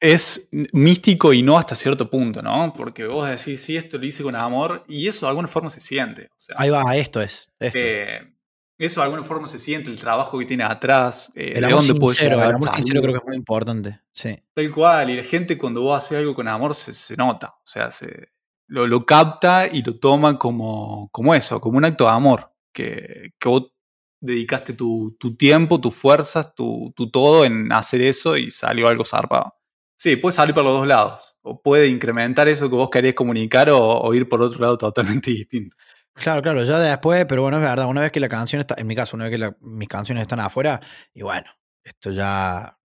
es 0.00 0.48
místico 0.72 1.32
y 1.32 1.42
no 1.42 1.58
hasta 1.58 1.74
cierto 1.74 2.08
punto, 2.08 2.40
¿no? 2.42 2.72
Porque 2.76 3.04
vos 3.06 3.28
decís, 3.28 3.60
sí, 3.60 3.76
esto 3.76 3.98
lo 3.98 4.06
hice 4.06 4.22
con 4.22 4.36
amor 4.36 4.84
y 4.88 5.08
eso 5.08 5.26
de 5.26 5.30
alguna 5.30 5.48
forma 5.48 5.70
se 5.70 5.80
siente. 5.80 6.26
O 6.30 6.34
sea, 6.38 6.56
Ahí 6.58 6.70
va, 6.70 6.96
esto 6.96 7.20
es. 7.20 7.50
Esto 7.58 7.78
es. 7.78 7.84
eh, 7.84 8.34
eso 8.78 9.00
de 9.00 9.06
alguna 9.06 9.24
forma 9.24 9.48
se 9.48 9.58
siente, 9.58 9.90
el 9.90 9.98
trabajo 9.98 10.38
que 10.38 10.44
tiene 10.44 10.62
atrás, 10.62 11.32
eh, 11.34 11.54
El 11.56 11.62
de 11.62 11.66
amor 11.66 11.84
dónde 11.84 12.06
sincero, 12.06 12.36
el 12.36 12.42
amor 12.54 12.76
sincero 12.76 13.00
creo 13.02 13.12
que 13.14 13.18
es 13.18 13.24
muy 13.26 13.36
importante. 13.36 14.00
Sí. 14.12 14.38
Tal 14.54 14.70
cual, 14.72 15.10
y 15.10 15.16
la 15.16 15.24
gente 15.24 15.58
cuando 15.58 15.82
vos 15.82 15.98
haces 15.98 16.18
algo 16.18 16.32
con 16.34 16.46
amor 16.46 16.74
se, 16.76 16.94
se 16.94 17.16
nota, 17.16 17.54
o 17.58 17.66
sea, 17.66 17.90
se, 17.90 18.28
lo, 18.68 18.86
lo 18.86 19.04
capta 19.04 19.66
y 19.66 19.82
lo 19.82 19.98
toma 19.98 20.38
como, 20.38 21.08
como 21.10 21.34
eso, 21.34 21.60
como 21.60 21.78
un 21.78 21.86
acto 21.86 22.04
de 22.04 22.10
amor, 22.10 22.52
que, 22.72 23.32
que 23.40 23.48
vos 23.48 23.72
dedicaste 24.20 24.72
tu, 24.74 25.16
tu 25.18 25.36
tiempo, 25.36 25.80
tus 25.80 25.94
fuerzas, 25.94 26.54
tu, 26.54 26.92
tu 26.96 27.10
todo 27.10 27.44
en 27.44 27.72
hacer 27.72 28.02
eso 28.02 28.36
y 28.36 28.50
salió 28.50 28.88
algo 28.88 29.04
zarpado. 29.04 29.54
Sí, 29.96 30.16
puede 30.16 30.34
salir 30.36 30.54
por 30.54 30.62
los 30.64 30.74
dos 30.78 30.86
lados, 30.86 31.38
o 31.42 31.60
puede 31.60 31.88
incrementar 31.88 32.46
eso 32.48 32.68
que 32.70 32.76
vos 32.76 32.88
querías 32.90 33.14
comunicar 33.14 33.68
o, 33.70 33.78
o 34.00 34.14
ir 34.14 34.28
por 34.28 34.40
otro 34.42 34.60
lado 34.60 34.78
totalmente 34.78 35.30
distinto. 35.32 35.76
Claro, 36.14 36.42
claro, 36.42 36.64
ya 36.64 36.78
después, 36.80 37.26
pero 37.28 37.42
bueno, 37.42 37.58
es 37.58 37.62
verdad, 37.62 37.86
una 37.86 38.00
vez 38.02 38.12
que 38.12 38.20
la 38.20 38.28
canción 38.28 38.60
está, 38.60 38.74
en 38.78 38.86
mi 38.86 38.94
caso, 38.96 39.16
una 39.16 39.24
vez 39.26 39.32
que 39.32 39.38
la- 39.38 39.56
mis 39.60 39.88
canciones 39.88 40.22
están 40.22 40.40
afuera, 40.40 40.80
y 41.14 41.22
bueno, 41.22 41.46
esto 41.84 42.10
ya, 42.10 42.78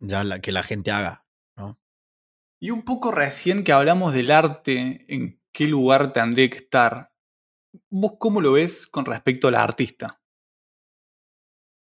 ya 0.00 0.24
la, 0.24 0.40
que 0.40 0.52
la 0.52 0.62
gente 0.62 0.90
haga, 0.92 1.26
¿no? 1.56 1.80
Y 2.60 2.70
un 2.70 2.82
poco 2.84 3.10
recién 3.10 3.64
que 3.64 3.72
hablamos 3.72 4.14
del 4.14 4.30
arte, 4.30 5.04
en 5.08 5.40
qué 5.52 5.68
lugar 5.68 6.12
tendría 6.12 6.50
que 6.50 6.58
estar. 6.58 7.12
¿vos 7.90 8.14
cómo 8.18 8.40
lo 8.40 8.52
ves 8.52 8.86
con 8.86 9.04
respecto 9.06 9.48
al 9.48 9.56
artista? 9.56 10.19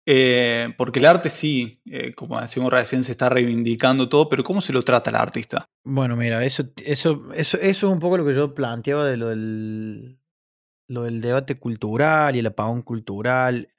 Eh, 0.07 0.73
porque 0.77 0.99
el 0.99 1.05
arte 1.05 1.29
sí, 1.29 1.81
eh, 1.85 2.13
como 2.13 2.39
decimos 2.39 2.71
recién, 2.71 3.03
se 3.03 3.13
está 3.13 3.27
reivindicando 3.27 4.07
todo, 4.07 4.29
pero 4.29 4.43
¿cómo 4.43 4.61
se 4.61 4.71
lo 4.71 4.83
trata 4.83 5.09
el 5.09 5.15
artista? 5.15 5.67
Bueno, 5.83 6.15
mira, 6.15 6.43
eso, 6.45 6.63
eso, 6.83 7.33
eso, 7.33 7.57
eso 7.57 7.87
es 7.87 7.93
un 7.93 7.99
poco 7.99 8.17
lo 8.17 8.25
que 8.25 8.35
yo 8.35 8.53
planteaba 8.53 9.05
de 9.05 9.17
lo 9.17 9.29
del, 9.29 10.19
lo 10.87 11.03
del 11.03 11.21
debate 11.21 11.55
cultural 11.55 12.35
y 12.35 12.39
el 12.39 12.45
apagón 12.45 12.83
cultural. 12.83 13.69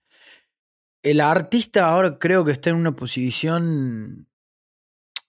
El 1.02 1.20
artista 1.20 1.88
ahora 1.88 2.18
creo 2.18 2.44
que 2.44 2.52
está 2.52 2.70
en 2.70 2.76
una 2.76 2.96
posición 2.96 4.28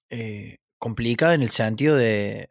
eh, 0.10 0.58
complicada 0.80 1.36
en 1.36 1.44
el 1.44 1.50
sentido 1.50 1.96
de. 1.96 2.50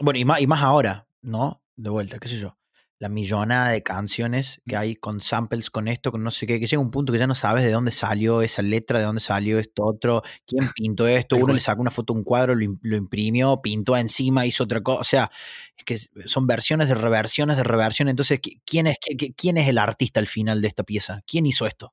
Bueno, 0.00 0.18
y 0.18 0.24
más, 0.24 0.40
y 0.40 0.46
más 0.46 0.62
ahora, 0.62 1.06
¿no? 1.20 1.62
De 1.76 1.90
vuelta, 1.90 2.18
qué 2.18 2.28
sé 2.28 2.38
yo 2.38 2.56
la 2.98 3.08
millonada 3.08 3.70
de 3.70 3.82
canciones 3.82 4.60
que 4.66 4.76
hay 4.76 4.96
con 4.96 5.20
samples, 5.20 5.70
con 5.70 5.86
esto, 5.86 6.10
con 6.10 6.24
no 6.24 6.30
sé 6.30 6.46
qué, 6.46 6.58
que 6.58 6.66
llega 6.66 6.80
un 6.80 6.90
punto 6.90 7.12
que 7.12 7.18
ya 7.18 7.26
no 7.26 7.34
sabes 7.34 7.64
de 7.64 7.70
dónde 7.70 7.90
salió 7.90 8.40
esa 8.40 8.62
letra, 8.62 8.98
de 8.98 9.04
dónde 9.04 9.20
salió 9.20 9.58
esto 9.58 9.84
otro, 9.84 10.22
quién 10.46 10.70
pintó 10.74 11.06
esto, 11.08 11.36
uno 11.36 11.52
le 11.52 11.60
sacó 11.60 11.82
una 11.82 11.90
foto, 11.90 12.14
un 12.14 12.24
cuadro, 12.24 12.54
lo, 12.54 12.96
imprimió, 12.96 13.58
pintó 13.62 13.96
encima, 13.96 14.46
hizo 14.46 14.64
otra 14.64 14.80
cosa, 14.82 15.00
o 15.00 15.04
sea, 15.04 15.30
es 15.76 15.84
que 15.84 15.98
son 16.26 16.46
versiones 16.46 16.88
de 16.88 16.94
reversiones 16.94 17.56
de 17.58 17.64
reversiones, 17.64 18.12
entonces, 18.12 18.40
¿quién 18.64 18.86
es, 18.86 18.96
quién 19.36 19.58
es 19.58 19.68
el 19.68 19.78
artista 19.78 20.20
al 20.20 20.28
final 20.28 20.62
de 20.62 20.68
esta 20.68 20.82
pieza? 20.82 21.20
¿Quién 21.26 21.44
hizo 21.46 21.66
esto? 21.66 21.92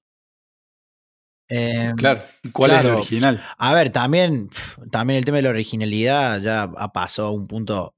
Em, 1.49 1.95
claro, 1.97 2.23
¿cuál 2.53 2.71
es 2.71 2.79
el 2.79 2.87
original? 2.87 3.43
A 3.57 3.73
ver, 3.73 3.89
también, 3.89 4.49
también 4.89 5.17
el 5.17 5.25
tema 5.25 5.37
de 5.37 5.43
la 5.43 5.49
originalidad 5.49 6.41
ya 6.41 6.63
ha 6.63 6.93
pasado 6.93 7.27
a 7.27 7.31
un 7.31 7.47
punto 7.47 7.93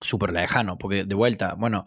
súper 0.00 0.32
lejano, 0.32 0.78
porque 0.78 1.04
de 1.04 1.14
vuelta, 1.14 1.54
bueno, 1.54 1.86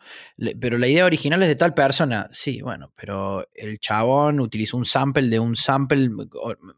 pero 0.60 0.78
la 0.78 0.88
idea 0.88 1.06
original 1.06 1.42
es 1.42 1.48
de 1.48 1.56
tal 1.56 1.74
persona, 1.74 2.28
sí, 2.32 2.62
bueno, 2.62 2.92
pero 2.96 3.48
el 3.54 3.80
chabón 3.80 4.40
utilizó 4.40 4.78
un 4.78 4.86
sample 4.86 5.30
de 5.30 5.40
un 5.40 5.56
sample, 5.56 6.10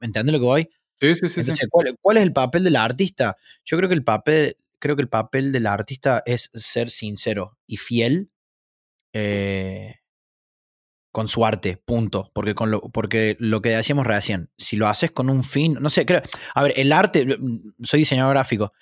¿entiendes 0.01 0.33
lo 0.33 0.39
que 0.39 0.45
voy? 0.45 0.69
Sí, 0.99 1.15
sí, 1.15 1.43
sí. 1.43 1.51
¿cuál, 1.69 2.17
es 2.17 2.23
el 2.23 2.33
papel 2.33 2.63
del 2.63 2.77
artista? 2.77 3.35
Yo 3.65 3.77
creo 3.77 3.89
que 3.89 3.95
el 3.95 4.03
papel, 4.03 4.55
creo 4.79 4.95
que 4.95 5.01
el 5.01 5.09
papel 5.09 5.51
del 5.51 5.67
artista 5.67 6.23
es 6.25 6.49
ser 6.53 6.91
sincero 6.91 7.57
y 7.67 7.77
fiel 7.77 8.29
eh, 9.11 9.95
con 11.11 11.27
su 11.27 11.45
arte, 11.45 11.77
punto. 11.77 12.31
Porque, 12.33 12.55
con 12.55 12.71
lo, 12.71 12.81
porque 12.81 13.35
lo 13.39 13.61
que 13.61 13.69
decíamos 13.69 14.07
recién, 14.07 14.49
si 14.57 14.77
lo 14.77 14.87
haces 14.87 15.11
con 15.11 15.29
un 15.29 15.43
fin, 15.43 15.77
no 15.81 15.89
sé, 15.89 16.05
creo, 16.05 16.21
a 16.55 16.63
ver, 16.63 16.73
el 16.77 16.93
arte, 16.93 17.37
soy 17.83 17.99
diseñador 17.99 18.33
gráfico, 18.33 18.73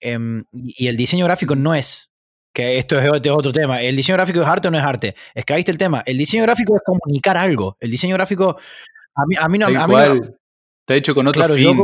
Em, 0.00 0.44
y 0.52 0.86
el 0.88 0.96
diseño 0.96 1.24
gráfico 1.26 1.54
no 1.54 1.74
es, 1.74 2.10
que 2.52 2.78
esto 2.78 2.98
es 2.98 3.08
otro 3.30 3.52
tema, 3.52 3.82
el 3.82 3.96
diseño 3.96 4.16
gráfico 4.16 4.40
es 4.40 4.46
arte 4.46 4.68
o 4.68 4.70
no 4.70 4.78
es 4.78 4.84
arte. 4.84 5.14
Es 5.34 5.44
que 5.44 5.54
ahí 5.54 5.60
está 5.60 5.72
el 5.72 5.78
tema. 5.78 6.02
El 6.04 6.18
diseño 6.18 6.42
gráfico 6.42 6.74
es 6.76 6.82
comunicar 6.84 7.36
algo. 7.36 7.76
El 7.80 7.90
diseño 7.90 8.14
gráfico, 8.14 8.56
a 9.14 9.26
mí, 9.26 9.36
a 9.38 9.48
mí 9.48 9.58
no... 9.58 9.66
A 9.66 9.86
mí 9.86 9.94
no 9.94 10.36
Te 10.84 10.94
he 10.94 10.96
hecho 10.96 11.14
con 11.14 11.26
otro 11.26 11.54
fin. 11.54 11.76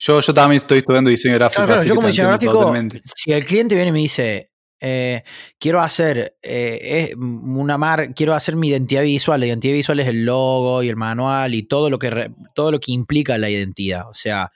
Yo, 0.00 0.20
yo, 0.20 0.34
también 0.34 0.58
estoy 0.58 0.78
estudiando 0.78 1.08
diseño 1.08 1.34
gráfico. 1.36 1.64
Claro, 1.64 1.82
yo 1.82 1.94
como 1.94 2.08
diseño 2.08 2.28
gráfico, 2.28 2.74
si 3.04 3.32
el 3.32 3.46
cliente 3.46 3.74
viene 3.74 3.90
y 3.90 3.92
me 3.92 4.00
dice, 4.00 4.50
eh, 4.80 5.22
quiero 5.58 5.80
hacer 5.80 6.36
eh, 6.42 7.14
una 7.16 7.78
mar, 7.78 8.12
quiero 8.14 8.34
hacer 8.34 8.56
mi 8.56 8.68
identidad 8.68 9.02
visual. 9.02 9.40
La 9.40 9.46
identidad 9.46 9.72
visual 9.72 10.00
es 10.00 10.08
el 10.08 10.24
logo 10.26 10.82
y 10.82 10.88
el 10.88 10.96
manual 10.96 11.54
y 11.54 11.62
todo 11.62 11.88
lo 11.88 11.98
que 11.98 12.30
todo 12.54 12.72
lo 12.72 12.80
que 12.80 12.92
implica 12.92 13.38
la 13.38 13.48
identidad. 13.48 14.08
O 14.10 14.14
sea, 14.14 14.52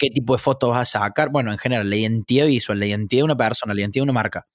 qué 0.00 0.08
tipo 0.08 0.32
de 0.32 0.38
fotos 0.38 0.70
vas 0.70 0.96
a 0.96 1.00
sacar. 1.00 1.28
Bueno, 1.30 1.52
en 1.52 1.58
general, 1.58 1.88
la 1.88 1.96
identidad 1.96 2.46
visual, 2.46 2.80
la 2.80 2.86
identidad 2.86 3.20
de 3.20 3.24
una 3.24 3.36
persona, 3.36 3.74
la 3.74 3.80
identidad 3.82 4.00
de 4.00 4.04
una 4.04 4.14
marca. 4.14 4.48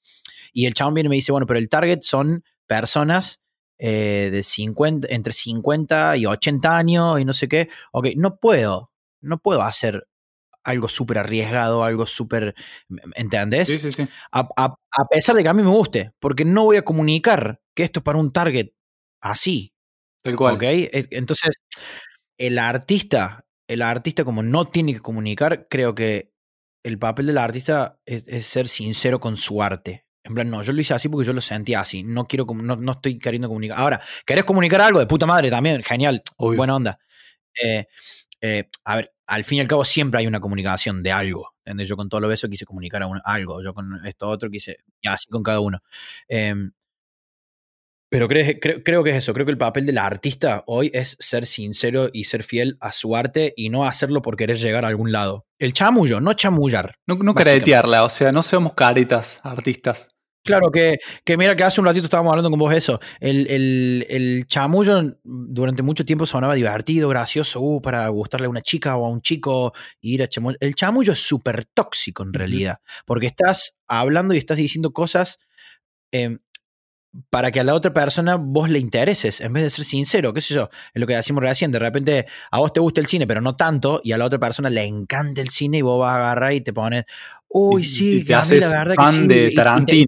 Y 0.52 0.66
el 0.66 0.74
chabón 0.74 0.96
viene 0.96 1.08
y 1.08 1.12
me 1.12 1.16
dice, 1.18 1.32
bueno, 1.32 1.46
pero 1.46 1.60
el 1.60 1.70
target 1.70 2.02
son 2.02 2.44
personas 2.66 3.42
eh, 3.78 4.30
de 4.32 4.42
50, 4.42 5.08
entre 5.12 5.34
50 5.34 6.18
y 6.18 6.26
80 6.26 6.76
años 6.76 7.20
y 7.20 7.26
no 7.26 7.34
sé 7.34 7.48
qué. 7.48 7.70
Ok, 7.92 8.08
no 8.16 8.38
puedo, 8.38 8.92
no 9.22 9.38
puedo 9.38 9.62
hacer 9.62 10.08
algo 10.64 10.88
súper 10.88 11.20
arriesgado, 11.20 11.84
algo 11.84 12.08
súper, 12.08 12.56
¿entendés? 13.14 13.68
Sí, 13.68 13.78
sí, 13.78 13.92
sí. 13.92 14.08
A, 14.32 14.76
pesar 15.12 15.36
de 15.36 15.44
que 15.44 15.50
a 15.50 15.54
mí 15.54 15.62
me 15.62 15.70
guste, 15.70 16.14
porque 16.20 16.44
no 16.44 16.64
voy 16.64 16.78
a 16.78 16.84
comunicar 16.84 17.62
que 17.76 17.84
esto 17.84 18.00
es 18.00 18.04
para 18.04 18.18
un 18.18 18.34
target 18.34 18.72
así. 19.22 19.74
Tal 20.24 20.36
cual. 20.36 20.56
¿Ok? 20.56 20.64
E, 20.64 21.08
entonces, 21.12 21.60
el 22.40 22.58
artista 22.58 23.45
el 23.68 23.82
artista 23.82 24.24
como 24.24 24.44
no 24.44 24.66
tiene 24.66 24.94
que 24.94 25.00
comunicar, 25.00 25.68
creo 25.70 25.96
que 25.96 26.34
el 26.84 27.00
papel 27.00 27.26
del 27.26 27.38
artista 27.38 28.00
es, 28.06 28.46
ser 28.46 28.68
sincero 28.68 29.20
con 29.20 29.38
su 29.38 29.62
arte. 29.62 30.06
En 30.24 30.34
plan, 30.34 30.50
no, 30.50 30.64
yo 30.64 30.74
lo 30.74 30.82
hice 30.82 30.94
así 30.94 31.10
porque 31.10 31.26
yo 31.26 31.34
lo 31.34 31.42
sentía 31.42 31.82
así. 31.82 32.04
No 32.04 32.26
quiero, 32.26 32.46
no, 32.46 32.76
no 32.76 32.92
estoy 32.94 33.20
queriendo 33.20 33.48
comunicar. 33.48 33.80
Ahora, 33.80 34.02
¿querés 34.26 34.44
comunicar 34.44 34.82
algo? 34.82 35.00
De 35.00 35.06
puta 35.06 35.26
madre 35.26 35.50
también, 35.50 35.84
genial, 35.84 36.24
buena 36.38 36.76
onda. 36.76 37.00
Eh, 37.64 37.86
eh, 38.42 38.70
a 38.84 38.96
ver, 38.98 39.14
al 39.28 39.44
fin 39.44 39.58
y 39.60 39.62
al 39.62 39.68
cabo 39.68 39.86
siempre 39.86 40.20
hay 40.20 40.28
una 40.28 40.40
comunicación 40.40 41.04
de 41.04 41.12
algo. 41.12 41.54
Yo 41.66 41.98
con 41.98 42.10
todo 42.10 42.22
lo 42.22 42.28
beso 42.28 42.48
quise 42.48 42.66
comunicar 42.66 43.04
algo, 43.24 43.64
yo 43.64 43.74
con 43.74 44.06
esto 44.06 44.30
otro 44.30 44.52
quise, 44.52 44.78
y 45.02 45.08
así 45.08 45.28
con 45.30 45.42
cada 45.42 45.60
uno. 45.60 45.80
Em, 46.28 46.72
pero 48.10 48.28
creo, 48.28 48.60
creo, 48.60 49.04
que 49.04 49.10
es 49.10 49.16
eso, 49.18 49.34
creo 49.34 49.46
que 49.46 49.52
el 49.52 49.58
papel 49.58 49.86
del 49.86 49.98
artista 49.98 50.64
hoy 50.68 50.92
es 50.94 51.18
ser 51.20 51.46
sincero 51.46 52.10
y 52.14 52.26
ser 52.26 52.44
fiel 52.44 52.78
a 52.80 52.92
su 52.92 53.16
arte 53.16 53.54
y 53.58 53.70
no 53.70 53.86
hacerlo 53.86 54.22
por 54.22 54.38
querer 54.38 54.58
llegar 54.58 54.86
a 54.86 54.90
algún 54.90 55.12
lado. 55.12 55.46
El 55.60 55.74
chamullo, 55.74 56.22
no 56.22 56.34
chamullar. 56.34 56.96
No, 57.08 57.16
no 57.16 57.34
caretearla, 57.34 58.04
o 58.04 58.10
sea, 58.10 58.32
no 58.32 58.44
seamos 58.44 58.74
caretas 58.74 59.40
artistas. 59.44 60.10
Claro, 60.46 60.70
que, 60.70 61.00
que, 61.24 61.38
mira 61.38 61.56
que 61.56 61.64
hace 61.64 61.82
un 61.82 61.88
ratito 61.88 62.06
estábamos 62.06 62.30
hablando 62.30 62.52
con 62.52 62.60
vos 62.60 62.72
eso. 62.72 63.00
El, 63.20 63.48
el, 63.48 64.06
el 64.08 64.46
chamullo 64.46 65.18
durante 65.24 65.82
mucho 65.82 66.06
tiempo 66.06 66.28
sonaba 66.28 66.54
divertido, 66.54 67.10
gracioso, 67.10 67.60
uh, 67.62 67.82
para 67.82 68.08
gustarle 68.10 68.46
a 68.46 68.50
una 68.52 68.62
chica 68.62 68.96
o 68.96 69.08
a 69.08 69.10
un 69.10 69.22
chico, 69.22 69.74
ir 70.02 70.22
a 70.22 70.30
chamullo. 70.30 70.58
El 70.60 70.76
chamullo 70.76 71.14
es 71.14 71.20
súper 71.20 71.66
tóxico 71.66 72.22
en 72.22 72.32
realidad, 72.32 72.78
porque 73.08 73.26
estás 73.26 73.76
hablando 73.88 74.36
y 74.36 74.38
estás 74.38 74.58
diciendo 74.58 74.94
cosas 74.94 75.40
em, 76.12 76.38
para 77.30 77.52
que 77.52 77.60
a 77.60 77.64
la 77.64 77.74
otra 77.74 77.94
persona 77.94 78.36
vos 78.36 78.70
le 78.70 78.80
intereses, 78.80 79.42
en 79.42 79.54
vez 79.54 79.64
de 79.64 79.70
ser 79.70 79.86
sincero, 79.86 80.34
qué 80.34 80.42
sé 80.42 80.54
yo, 80.54 80.70
es 80.94 81.00
lo 81.00 81.08
que 81.08 81.16
decimos 81.16 81.44
recién, 81.44 81.72
de 81.72 81.80
repente 81.80 82.26
a 82.52 82.60
vos 82.60 82.74
te 82.74 82.80
gusta 82.80 83.02
el 83.02 83.08
cine, 83.08 83.28
pero 83.28 83.42
no 83.42 83.56
tanto, 83.56 84.02
y 84.04 84.12
a 84.12 84.18
la 84.18 84.26
otra 84.26 84.40
persona 84.40 84.70
le 84.70 84.84
encanta 84.86 85.42
el 85.42 85.50
cine 85.50 85.78
y 85.78 85.82
vos 85.82 86.00
vas 86.00 86.14
a 86.14 86.16
agarrar 86.16 86.54
y 86.54 86.62
te 86.62 86.74
pones, 86.74 87.06
uy, 87.48 87.86
sí, 87.86 88.26
que 88.26 88.36
haces 88.36 88.60
la 88.60 88.70
verdad 88.70 88.96
fan 88.96 89.28
de 89.28 89.52
Tarantino. 89.52 90.08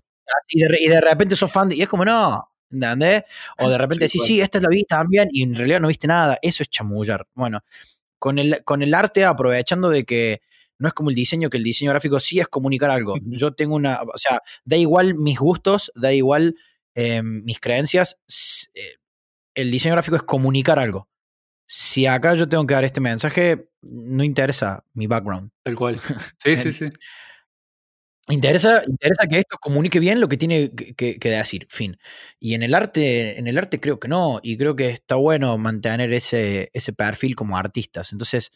Y, 0.50 0.90
de, 0.90 1.02
repente 1.02 1.38
sos 1.38 1.52
fan 1.52 1.70
de, 1.70 1.76
y 1.78 1.82
es 1.82 1.88
como, 1.88 2.04
no, 2.04 2.52
¿entendés? 2.70 3.24
O 3.60 3.70
de 3.70 3.78
repente 3.78 4.10
sí, 4.10 4.20
sí, 4.20 4.42
esta 4.42 4.58
es 4.58 4.64
la 4.64 4.70
vi 4.70 4.84
también, 4.84 5.30
y 5.32 5.44
en 5.44 5.56
realidad 5.56 5.80
no 5.80 5.88
viste 5.88 6.08
nada, 6.08 6.38
eso 6.42 6.64
es 6.64 6.70
chamullar. 6.70 7.26
Bueno, 7.34 7.64
con 8.20 8.40
el, 8.40 8.64
con 8.66 8.82
el 8.82 8.94
arte, 8.94 9.24
aprovechando 9.24 9.90
de 9.90 10.04
que 10.04 10.42
no 10.80 10.88
es 10.88 10.94
como 10.94 11.10
el 11.10 11.16
diseño, 11.16 11.50
que 11.50 11.58
el 11.58 11.64
diseño 11.64 11.92
gráfico 11.92 12.20
sí 12.20 12.40
es 12.40 12.48
comunicar 12.48 12.90
algo. 12.90 13.16
Yo 13.26 13.54
tengo 13.54 13.76
una, 13.76 14.02
o 14.02 14.18
sea, 14.18 14.42
da 14.66 14.78
igual 14.78 15.16
mis 15.16 15.40
gustos, 15.40 15.92
da 15.96 16.14
igual 16.14 16.56
Em, 17.00 17.44
mis 17.44 17.60
creencias, 17.60 18.18
eh, 18.74 18.96
el 19.54 19.70
diseño 19.70 19.94
gráfico 19.94 20.16
es 20.16 20.24
comunicar 20.24 20.80
algo. 20.80 21.08
Si 21.68 22.08
acá 22.08 22.34
yo 22.34 22.50
tengo 22.50 22.66
que 22.66 22.74
dar 22.74 22.86
este 22.86 23.02
mensaje, 23.02 23.70
no 23.84 24.24
interesa 24.24 24.84
mi 24.94 25.06
background. 25.06 25.52
El 25.64 25.76
cual. 25.76 26.00
Sí, 26.44 26.58
sí, 26.58 26.74
sí. 26.74 26.90
Interesa, 28.30 28.82
interesa 28.88 29.28
que 29.28 29.38
esto 29.38 29.58
comunique 29.62 30.00
bien 30.00 30.20
lo 30.20 30.28
que 30.28 30.38
tiene 30.38 30.72
que, 30.72 31.20
decir, 31.22 31.68
fin. 31.70 31.98
Y 32.40 32.56
en 32.56 32.64
el 32.64 32.74
arte, 32.74 33.38
en 33.38 33.46
el 33.48 33.60
arte 33.60 33.80
creo 33.80 34.00
que 34.00 34.08
no, 34.08 34.40
y 34.42 34.58
creo 34.58 34.76
que 34.76 34.90
está 34.90 35.16
bueno 35.16 35.56
mantener 35.60 36.12
ese, 36.12 36.72
ese 36.74 36.94
perfil 36.94 37.36
como 37.36 37.58
artistas. 37.58 38.12
Entonces, 38.12 38.52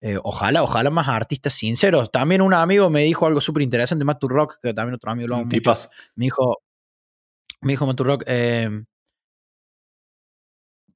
eh, 0.00 0.18
ojalá, 0.22 0.62
ojalá 0.62 0.90
más 0.90 1.08
artistas 1.08 1.54
sinceros. 1.54 2.12
También 2.12 2.42
un 2.42 2.54
amigo 2.54 2.90
me 2.90 3.02
dijo 3.02 3.26
algo 3.26 3.40
súper 3.40 3.64
interesante, 3.64 4.04
Matt 4.04 4.22
Rock, 4.22 4.60
que 4.62 4.72
también 4.72 4.94
otro 4.94 5.10
amigo 5.10 5.28
lo 5.28 5.34
amo 5.34 5.46
mucho, 5.46 5.74
Me 6.14 6.26
dijo, 6.26 6.62
me 7.62 7.72
dijo 7.72 7.86
Maturrock, 7.86 8.24
eh, 8.26 8.84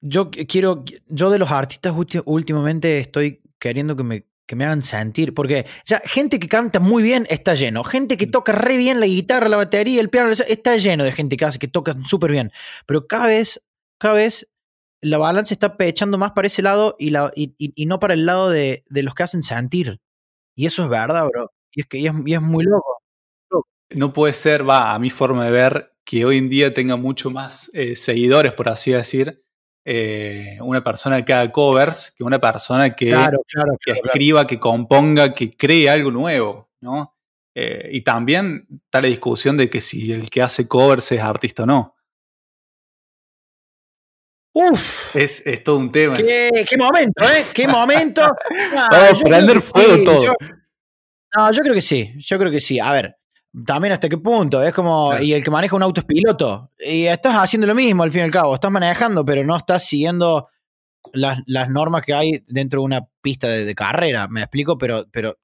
yo 0.00 0.30
quiero, 0.30 0.84
yo 1.08 1.30
de 1.30 1.38
los 1.38 1.50
artistas 1.50 1.94
últimamente 2.24 2.98
estoy 2.98 3.42
queriendo 3.58 3.96
que 3.96 4.02
me, 4.02 4.26
que 4.46 4.56
me 4.56 4.64
hagan 4.64 4.82
sentir, 4.82 5.34
porque 5.34 5.66
ya 5.84 6.00
gente 6.04 6.40
que 6.40 6.48
canta 6.48 6.80
muy 6.80 7.02
bien 7.02 7.26
está 7.30 7.54
lleno, 7.54 7.84
gente 7.84 8.16
que 8.16 8.26
mm. 8.26 8.30
toca 8.30 8.52
re 8.52 8.76
bien 8.76 8.98
la 8.98 9.06
guitarra, 9.06 9.48
la 9.48 9.56
batería, 9.56 10.00
el 10.00 10.10
piano, 10.10 10.30
está 10.30 10.76
lleno 10.76 11.04
de 11.04 11.12
gente 11.12 11.36
que 11.36 11.44
hace, 11.44 11.58
que 11.58 11.68
toca 11.68 11.94
súper 12.04 12.32
bien, 12.32 12.50
pero 12.86 13.06
cada 13.06 13.26
vez, 13.26 13.62
cada 13.98 14.14
vez 14.14 14.48
la 15.02 15.18
balanza 15.18 15.54
está 15.54 15.76
pechando 15.76 16.18
más 16.18 16.32
para 16.32 16.46
ese 16.46 16.62
lado 16.62 16.96
y, 16.98 17.10
la, 17.10 17.30
y, 17.34 17.86
no 17.86 18.00
para 18.00 18.14
el 18.14 18.26
lado 18.26 18.50
de, 18.50 18.84
de, 18.88 19.02
los 19.02 19.14
que 19.14 19.22
hacen 19.22 19.42
sentir. 19.42 20.00
Y 20.54 20.66
eso 20.66 20.82
es 20.82 20.90
verdad, 20.90 21.26
bro. 21.28 21.52
Y 21.72 21.82
es 21.82 21.86
que 21.86 21.98
y 21.98 22.06
es, 22.06 22.12
y 22.26 22.34
es 22.34 22.42
muy 22.42 22.64
loco. 22.64 22.98
No 23.90 24.12
puede 24.12 24.34
ser, 24.34 24.68
va, 24.68 24.94
a 24.94 24.98
mi 24.98 25.10
forma 25.10 25.44
de 25.44 25.50
ver, 25.50 25.89
que 26.10 26.24
hoy 26.24 26.38
en 26.38 26.48
día 26.48 26.74
tenga 26.74 26.96
mucho 26.96 27.30
más 27.30 27.70
eh, 27.72 27.94
seguidores, 27.94 28.52
por 28.52 28.68
así 28.68 28.90
decir, 28.90 29.44
eh, 29.86 30.58
una 30.60 30.82
persona 30.82 31.24
que 31.24 31.32
haga 31.32 31.52
covers 31.52 32.12
que 32.16 32.24
una 32.24 32.40
persona 32.40 32.96
que, 32.96 33.14
escriba, 33.86 34.44
que 34.44 34.58
componga, 34.58 35.32
que 35.32 35.56
cree 35.56 35.88
algo 35.88 36.10
nuevo, 36.10 36.68
¿no? 36.80 37.14
Eh, 37.54 37.90
y 37.92 38.00
también 38.00 38.66
está 38.86 39.00
la 39.02 39.06
discusión 39.06 39.56
de 39.56 39.70
que 39.70 39.80
si 39.80 40.10
el 40.10 40.28
que 40.28 40.42
hace 40.42 40.66
covers 40.66 41.12
es 41.12 41.20
artista 41.20 41.62
o 41.62 41.66
no. 41.66 41.94
Uf. 44.52 45.14
Es, 45.14 45.46
es 45.46 45.62
todo 45.62 45.78
un 45.78 45.92
tema. 45.92 46.16
Qué, 46.16 46.64
qué 46.68 46.76
momento, 46.76 47.22
¿eh? 47.22 47.44
Qué 47.54 47.68
momento. 47.68 48.22
Vamos 48.90 49.20
a 49.20 49.24
prender 49.24 49.44
creo 49.44 49.54
que 49.54 49.60
fuego 49.60 49.94
sí, 49.96 50.04
todo. 50.04 50.24
yo- 50.24 50.34
no, 51.36 51.52
yo 51.52 51.60
creo 51.62 51.74
que 51.74 51.82
sí. 51.82 52.12
Yo 52.18 52.36
creo 52.36 52.50
que 52.50 52.60
sí. 52.60 52.80
A 52.80 52.90
ver, 52.90 53.16
también 53.64 53.92
hasta 53.92 54.08
qué 54.08 54.18
punto. 54.18 54.62
Es 54.62 54.72
como. 54.72 55.10
Claro. 55.10 55.24
Y 55.24 55.32
el 55.32 55.42
que 55.42 55.50
maneja 55.50 55.76
un 55.76 55.82
auto 55.82 56.00
es 56.00 56.06
piloto. 56.06 56.70
Y 56.78 57.04
estás 57.04 57.36
haciendo 57.36 57.66
lo 57.66 57.74
mismo 57.74 58.02
al 58.02 58.12
fin 58.12 58.22
y 58.22 58.24
al 58.24 58.30
cabo. 58.30 58.54
Estás 58.54 58.70
manejando, 58.70 59.24
pero 59.24 59.44
no 59.44 59.56
estás 59.56 59.84
siguiendo 59.84 60.48
las, 61.12 61.40
las 61.46 61.68
normas 61.68 62.02
que 62.02 62.14
hay 62.14 62.32
dentro 62.46 62.80
de 62.80 62.84
una 62.84 63.00
pista 63.20 63.48
de, 63.48 63.64
de 63.64 63.74
carrera. 63.74 64.28
Me 64.28 64.40
explico, 64.40 64.78
pero, 64.78 65.04
pero. 65.10 65.36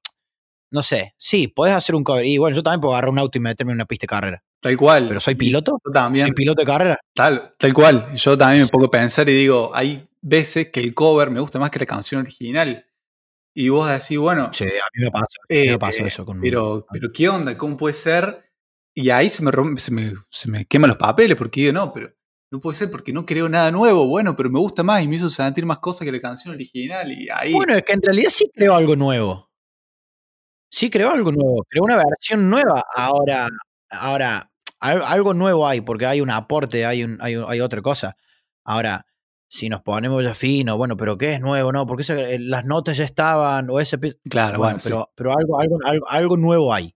No 0.69 0.83
sé. 0.83 1.13
Sí, 1.17 1.47
podés 1.47 1.73
hacer 1.75 1.95
un 1.95 2.03
cover. 2.03 2.25
Y 2.25 2.37
bueno, 2.37 2.55
yo 2.55 2.63
también 2.63 2.81
puedo 2.81 2.93
agarrar 2.93 3.09
un 3.09 3.19
auto 3.19 3.37
y 3.37 3.41
meterme 3.41 3.71
en 3.71 3.77
una 3.77 3.85
pista 3.85 4.03
de 4.03 4.07
carrera. 4.07 4.43
Tal 4.59 4.75
cual. 4.75 5.07
Pero 5.07 5.19
soy 5.19 5.35
piloto. 5.35 5.79
Yo 5.85 5.91
también. 5.91 6.25
Soy 6.27 6.33
piloto 6.33 6.61
de 6.61 6.65
carrera. 6.65 6.99
Tal, 7.13 7.53
tal 7.57 7.73
cual. 7.73 8.13
Yo 8.15 8.37
también 8.37 8.63
me 8.63 8.69
pongo 8.69 8.87
a 8.87 8.91
pensar 8.91 9.29
y 9.29 9.33
digo, 9.33 9.71
hay 9.73 10.07
veces 10.21 10.69
que 10.69 10.79
el 10.79 10.93
cover 10.93 11.29
me 11.29 11.39
gusta 11.39 11.59
más 11.59 11.71
que 11.71 11.79
la 11.79 11.85
canción 11.85 12.21
original. 12.21 12.85
Y 13.59 13.69
vos 13.69 13.89
decís, 13.89 14.19
bueno, 14.19 14.51
Sí, 14.53 14.65
a 14.65 14.87
mí 14.93 15.03
me 15.05 15.09
pasa. 15.09 15.25
eh, 15.49 15.71
me 15.71 15.79
pasa 15.79 16.03
eso 16.03 16.23
con. 16.23 16.39
pero, 16.39 16.85
pero 16.91 17.11
¿qué 17.11 17.27
onda? 17.27 17.57
¿Cómo 17.57 17.75
puede 17.75 17.95
ser? 17.95 18.51
Y 18.93 19.09
ahí 19.09 19.29
se 19.29 19.43
me, 19.43 19.49
rompe- 19.49 19.79
se, 19.79 19.89
me, 19.91 20.13
se 20.29 20.47
me 20.47 20.65
queman 20.67 20.89
los 20.89 20.97
papeles 20.97 21.35
porque 21.35 21.61
digo, 21.61 21.73
no, 21.73 21.91
pero 21.91 22.13
no 22.51 22.59
puede 22.61 22.77
ser 22.77 22.91
porque 22.91 23.11
no 23.11 23.25
creo 23.25 23.49
nada 23.49 23.71
nuevo. 23.71 24.05
Bueno, 24.07 24.35
pero 24.35 24.51
me 24.51 24.59
gusta 24.59 24.83
más 24.83 25.01
y 25.01 25.07
me 25.07 25.15
hizo 25.15 25.27
sentir 25.31 25.65
más 25.65 25.79
cosas 25.79 26.05
que 26.05 26.11
la 26.11 26.19
canción 26.19 26.53
original. 26.53 27.11
Y 27.11 27.29
ahí, 27.33 27.51
Bueno, 27.51 27.73
es 27.73 27.81
que 27.81 27.93
en 27.93 28.01
realidad 28.03 28.29
sí 28.29 28.47
creo 28.53 28.75
algo 28.75 28.95
nuevo. 28.95 29.49
Sí 30.69 30.91
creo 30.91 31.09
algo 31.11 31.31
nuevo. 31.31 31.65
Creo 31.67 31.83
una 31.83 31.95
versión 31.95 32.49
nueva. 32.51 32.83
Ahora, 32.95 33.47
ahora, 33.89 34.51
al- 34.79 35.01
algo 35.01 35.33
nuevo 35.33 35.67
hay, 35.67 35.81
porque 35.81 36.05
hay 36.05 36.21
un 36.21 36.29
aporte, 36.29 36.85
hay, 36.85 37.03
un, 37.03 37.17
hay, 37.21 37.37
un- 37.37 37.45
hay 37.49 37.59
otra 37.61 37.81
cosa. 37.81 38.15
Ahora, 38.63 39.03
si 39.49 39.69
nos 39.69 39.81
ponemos 39.81 40.23
ya 40.23 40.33
fino, 40.33 40.77
bueno, 40.77 40.97
pero 40.97 41.17
¿qué 41.17 41.35
es 41.35 41.41
nuevo? 41.41 41.71
No, 41.71 41.85
porque 41.87 42.03
eh, 42.09 42.39
las 42.39 42.65
notas 42.65 42.97
ya 42.97 43.05
estaban, 43.05 43.69
o 43.69 43.79
ese. 43.79 43.97
claro, 44.29 44.57
Bueno, 44.57 44.77
bueno, 44.77 44.79
sí, 44.79 44.89
pero, 44.89 45.11
pero 45.15 45.37
algo, 45.37 45.59
algo, 45.59 45.77
algo, 45.83 46.09
algo 46.09 46.37
nuevo 46.37 46.73
hay. 46.73 46.93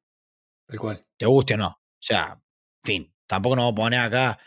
tal 0.68 0.80
cual. 0.80 1.06
Te 1.18 1.26
guste 1.26 1.54
o 1.54 1.58
no. 1.58 1.68
O 1.68 2.04
sea, 2.04 2.42
fin, 2.84 3.14
tampoco 3.28 3.56
nos 3.56 3.64
vamos 3.64 3.74
a 3.74 3.84
poner 3.84 4.00
acá, 4.00 4.40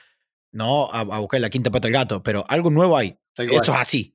no, 0.52 0.90
a, 0.90 1.00
a 1.00 1.18
buscar 1.20 1.40
la 1.40 1.50
quinta 1.50 1.70
pata 1.70 1.88
del 1.88 1.94
gato, 1.94 2.22
pero 2.22 2.44
algo 2.48 2.70
nuevo 2.70 2.96
hay. 2.96 3.18
Eso 3.36 3.72
es 3.72 3.78
así. 3.78 4.12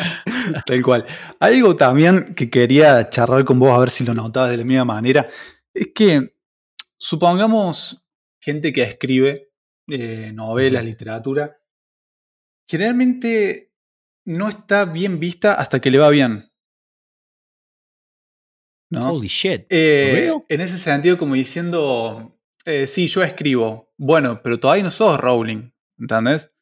Tal 0.66 0.82
cual. 0.82 1.06
Algo 1.38 1.74
también 1.74 2.34
que 2.34 2.50
quería 2.50 3.08
charlar 3.08 3.44
con 3.44 3.58
vos, 3.58 3.70
a 3.70 3.78
ver 3.78 3.90
si 3.90 4.04
lo 4.04 4.12
notabas 4.12 4.50
de 4.50 4.58
la 4.58 4.64
misma 4.64 4.84
manera, 4.84 5.30
es 5.72 5.88
que 5.94 6.34
supongamos 6.98 8.04
gente 8.40 8.72
que 8.72 8.82
escribe 8.82 9.50
eh, 9.88 10.32
novelas, 10.34 10.84
literatura, 10.84 11.59
generalmente 12.70 13.72
no 14.24 14.48
está 14.48 14.84
bien 14.84 15.18
vista 15.18 15.54
hasta 15.54 15.80
que 15.80 15.90
le 15.90 15.98
va 15.98 16.08
bien. 16.08 16.52
¿No? 18.90 19.12
Holy 19.12 19.26
shit. 19.26 19.66
Eh, 19.70 20.32
en 20.48 20.60
ese 20.60 20.76
sentido, 20.76 21.18
como 21.18 21.34
diciendo, 21.34 22.38
eh, 22.64 22.86
sí, 22.86 23.08
yo 23.08 23.24
escribo. 23.24 23.92
Bueno, 23.98 24.40
pero 24.42 24.60
todavía 24.60 24.84
no 24.84 24.92
sos 24.92 25.18
Rowling, 25.18 25.72
¿entendés? 25.98 26.52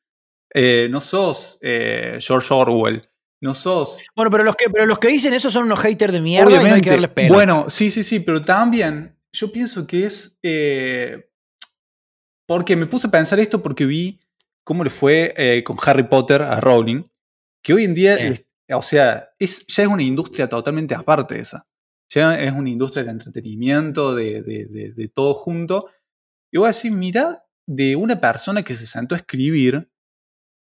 Eh, 0.55 0.88
no 0.90 1.03
sos 1.03 1.59
George 1.61 2.55
Orwell. 2.55 3.07
No 3.40 3.55
sos 3.55 4.03
Bueno, 4.16 4.31
pero 4.33 4.42
los 4.44 4.57
que, 4.57 4.68
pero 4.68 4.87
los 4.87 4.99
que 4.99 5.09
dicen 5.09 5.33
eso 5.33 5.51
son 5.51 5.64
unos 5.64 5.79
haters 5.79 6.12
de 6.12 6.21
mierda 6.21 6.51
y 6.51 6.55
no 6.55 6.59
hay 6.59 6.62
que 6.62 6.68
Obviamente. 6.71 6.90
darles 6.90 7.11
pelo. 7.11 7.35
Bueno, 7.35 7.66
sí, 7.68 7.90
sí, 7.90 8.03
sí, 8.03 8.21
pero 8.21 8.40
también 8.40 9.14
yo 9.31 9.53
pienso 9.53 9.87
que 9.87 10.07
es. 10.07 10.38
porque 12.47 12.77
me 12.77 12.87
puse 12.87 13.09
a 13.09 13.11
pensar 13.11 13.38
esto 13.38 13.62
porque 13.62 13.85
vi 13.85 14.18
cómo 14.69 14.85
le 14.85 14.91
fue 14.91 15.33
eh, 15.39 15.65
con 15.65 15.79
Harry 15.83 16.03
Potter 16.03 16.43
a 16.43 16.61
Rowling, 16.61 17.05
que 17.65 17.73
hoy 17.73 17.85
en 17.85 17.95
día, 17.95 18.17
Sí. 18.19 18.23
es- 18.27 18.45
o 18.77 18.83
sea, 18.83 19.31
es, 19.39 19.67
ya 19.67 19.85
es 19.85 19.89
una 19.89 20.03
industria 20.03 20.47
totalmente 20.47 20.95
aparte 20.95 21.39
esa. 21.39 21.67
Ya 22.11 22.39
es 22.39 22.53
una 22.53 22.69
industria 22.69 23.03
del 23.03 23.13
entretenimiento, 23.15 24.15
de, 24.15 24.43
de- 24.43 24.67
de- 24.67 24.93
de 24.93 25.09
todo 25.09 25.33
junto. 25.33 25.89
Y 26.53 26.59
voy 26.59 26.67
a 26.67 26.75
decir, 26.75 26.93
mirá, 26.93 27.47
de 27.67 27.97
una 27.97 28.21
persona 28.21 28.63
que 28.63 28.75
se 28.75 28.87
sentó 28.87 29.15
a 29.15 29.19
escribir, 29.19 29.91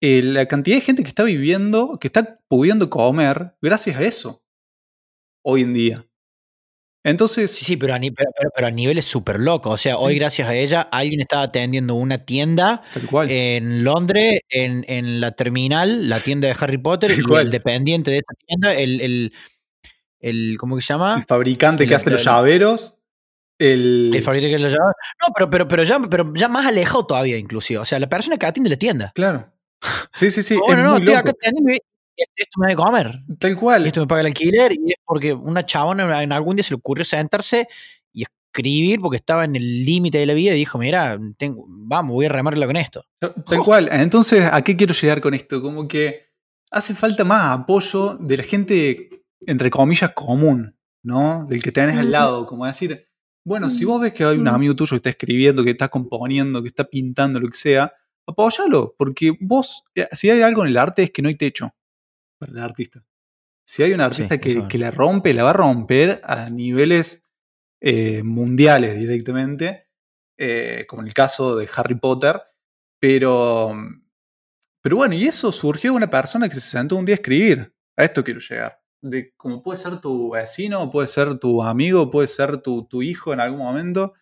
eh, 0.01 0.23
la 0.23 0.47
cantidad 0.47 0.77
de 0.77 0.83
gente 0.83 1.03
que 1.03 1.09
está 1.09 1.25
viviendo, 1.25 1.99
que 2.01 2.07
está 2.07 2.38
pudiendo 2.49 2.88
comer 2.88 3.57
gracias 3.61 3.97
a 3.97 4.05
eso. 4.05 4.45
Hoy 5.45 5.62
en 5.62 5.75
día. 5.75 6.07
Entonces, 7.07 7.53
Sí, 7.53 7.64
sí, 7.64 7.77
pero 7.77 7.95
a, 7.95 7.99
pero, 8.01 8.31
pero- 8.55 8.66
a 8.66 8.71
niveles 8.71 9.05
súper 9.05 9.38
locos. 9.38 9.73
O 9.75 9.79
sea, 9.79 9.97
hoy, 9.99 10.16
gracias 10.16 10.49
a 10.49 10.55
ella, 10.55 10.83
alguien 10.90 11.21
estaba 11.21 11.42
atendiendo 11.42 11.95
una 11.95 12.19
tienda 12.19 12.83
en 13.29 13.85
Londres, 13.85 14.40
en, 14.49 14.85
en 14.88 15.21
la 15.21 15.31
terminal, 15.33 16.09
la 16.09 16.19
tienda 16.21 16.49
de 16.49 16.57
Harry 16.59 16.79
Potter, 16.79 17.11
Tal 17.11 17.21
y 17.21 17.23
cual. 17.23 17.45
el 17.47 17.51
dependiente 17.53 18.11
de 18.11 18.16
esa 18.19 18.35
tienda, 18.47 18.75
el, 18.75 19.01
el, 19.01 19.33
el 20.21 20.57
¿cómo 20.59 20.75
que 20.77 20.83
se 20.83 20.92
llama? 20.92 21.14
el 21.19 21.25
fabricante 21.25 21.85
el- 21.85 21.88
que 21.88 21.95
hace 21.95 22.11
los 22.11 22.25
llaveros. 22.25 22.95
El, 23.59 24.11
El 24.14 24.23
favorito 24.23 24.49
que 24.49 24.59
lo 24.59 24.69
llama. 24.69 24.92
No, 25.23 25.33
pero, 25.35 25.49
pero, 25.49 25.69
pero, 25.69 25.83
ya, 25.85 25.99
pero 26.11 26.31
ya 26.35 26.49
más 26.49 26.66
alejado 26.66 27.07
todavía, 27.07 27.38
inclusive. 27.38 27.79
O 27.79 27.87
sea, 27.87 27.99
la 27.99 28.07
persona 28.07 28.37
que 28.37 28.45
atiende 28.47 28.69
la 28.69 28.77
tienda. 28.77 29.12
Claro. 29.14 29.51
Sí, 30.14 30.31
sí, 30.31 30.42
sí. 30.42 30.57
Bueno, 30.66 30.83
no, 30.83 30.90
muy 30.90 30.99
estoy 30.99 31.14
acá 31.14 31.31
atendiendo 31.31 31.73
esto 32.37 32.61
me 32.61 32.66
da 32.66 32.70
de 32.70 32.76
comer. 32.76 33.20
Tal 33.38 33.52
Y 33.52 33.55
cual. 33.55 33.87
esto 33.87 34.00
me 34.00 34.07
paga 34.07 34.20
el 34.22 34.26
alquiler 34.29 34.72
y 34.72 34.92
es 34.92 34.98
porque 35.05 35.33
una 35.33 35.64
chabona 35.66 36.22
en 36.22 36.33
algún 36.33 36.57
día 36.57 36.62
se 36.64 36.70
le 36.70 36.76
ocurrió 36.76 37.05
sentarse 37.05 37.68
y 38.12 38.24
escribir 38.24 39.00
porque 39.00 39.16
estaba 39.18 39.44
en 39.44 39.57
el 39.57 39.85
límite 39.85 40.18
de 40.18 40.26
la 40.26 40.35
vida 40.35 40.55
y 40.55 40.59
dijo, 40.59 40.79
mira, 40.79 41.18
tengo, 41.37 41.64
vamos, 41.68 42.14
voy 42.14 42.26
a 42.26 42.31
remarla 42.31 42.66
con 42.66 42.76
esto. 42.76 43.05
Tal 43.20 43.61
cual. 43.62 43.88
Entonces, 43.92 44.44
¿a 44.50 44.62
qué 44.62 44.76
quiero 44.76 44.94
llegar 44.94 45.20
con 45.20 45.35
esto? 45.35 45.61
Como 45.61 45.87
que 45.87 46.26
hace 46.70 46.94
falta 46.94 47.24
más 47.24 47.59
apoyo 47.61 48.16
de 48.18 48.37
la 48.38 48.42
gente, 48.42 49.24
entre 49.46 49.70
comillas, 49.70 50.12
común, 50.14 50.76
¿no? 51.02 51.44
Del 51.46 51.62
que 51.62 51.72
tenés 51.72 51.98
al 51.98 52.11
lado. 52.11 52.46
Como 52.46 52.66
decir, 52.66 53.09
bueno, 53.44 53.68
si 53.70 53.85
vos 53.85 54.00
ves 54.00 54.12
que 54.12 54.24
hay 54.24 54.38
un 54.38 54.48
amigo 54.48 54.74
tuyo 54.74 54.90
que 54.90 54.96
está 54.96 55.11
escribiendo, 55.11 55.62
que 55.62 55.70
está 55.70 55.88
componiendo, 55.88 56.62
que 56.62 56.68
está 56.68 56.85
pintando, 56.85 57.38
lo 57.38 57.48
que 57.48 57.57
sea, 57.59 57.92
apóyalo. 58.26 58.94
Porque 58.98 59.37
vos, 59.40 59.85
eh, 59.94 60.09
si 60.12 60.31
hay 60.31 60.42
algo 60.42 60.62
en 60.62 60.70
el 60.70 60.79
arte, 60.79 61.05
es 61.05 61.11
que 61.11 61.22
no 61.22 61.29
hay 61.29 61.37
techo 61.37 61.72
para 62.38 62.53
el 62.53 62.59
artista. 62.59 63.05
Si 63.66 63.83
hay 63.83 63.92
un 63.92 64.01
artista 64.01 64.35
Sí, 64.35 64.40
que, 64.40 64.68
que 64.68 64.79
la 64.79 64.90
rompe, 64.90 65.35
la 65.35 65.42
va 65.42 65.51
a 65.51 65.55
romper 65.55 66.20
a 66.25 66.49
niveles 66.51 67.25
eh, 67.81 68.22
mundiales 68.22 68.99
directamente, 68.99 69.88
eh, 70.38 70.85
como 70.88 71.03
en 71.03 71.09
el 71.09 71.14
caso 71.14 71.57
de 71.57 71.68
Harry 71.75 71.96
Potter, 71.96 72.40
pero, 73.01 73.75
pero 74.81 74.96
bueno, 74.96 75.14
y 75.14 75.27
eso 75.27 75.51
surgió 75.53 75.90
de 75.90 75.96
una 75.96 76.11
persona 76.11 76.49
que 76.49 76.55
se 76.55 76.61
sentó 76.61 76.96
un 76.96 77.05
día 77.05 77.14
a 77.14 77.16
escribir. 77.16 77.75
A 77.96 78.05
esto 78.05 78.22
quiero 78.22 78.40
llegar. 78.40 78.81
De 79.03 79.35
como 79.37 79.62
puede 79.62 79.79
ser 79.79 80.01
tu 80.01 80.31
vecino, 80.31 80.90
puede 80.90 81.07
ser 81.07 81.38
tu 81.38 81.62
amigo, 81.62 82.11
puede 82.11 82.29
ser 82.29 82.59
tu, 82.59 82.87
tu 82.87 83.03
hijo 83.03 83.33
en 83.33 83.40
algún 83.40 83.61
momento, 83.61 84.14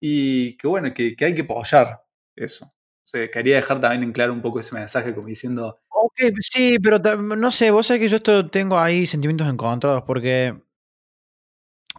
y 0.00 0.56
que 0.56 0.68
bueno, 0.68 0.92
que, 0.94 1.16
que 1.16 1.24
hay 1.24 1.34
que 1.34 1.42
apoyar 1.42 2.04
eso. 2.36 2.66
O 2.66 3.08
sea, 3.08 3.30
quería 3.30 3.56
dejar 3.56 3.80
también 3.80 4.02
en 4.02 4.12
claro 4.12 4.32
un 4.32 4.42
poco 4.42 4.60
ese 4.60 4.74
mensaje, 4.74 5.14
como 5.14 5.28
diciendo, 5.28 5.80
Ok, 6.06 6.20
sí, 6.40 6.78
pero 6.78 6.98
no 7.16 7.50
sé, 7.50 7.70
vos 7.70 7.86
sabés 7.86 8.02
que 8.02 8.08
yo 8.08 8.16
esto 8.18 8.48
tengo 8.48 8.78
ahí 8.78 9.06
sentimientos 9.06 9.48
encontrados 9.48 10.04
porque 10.06 10.54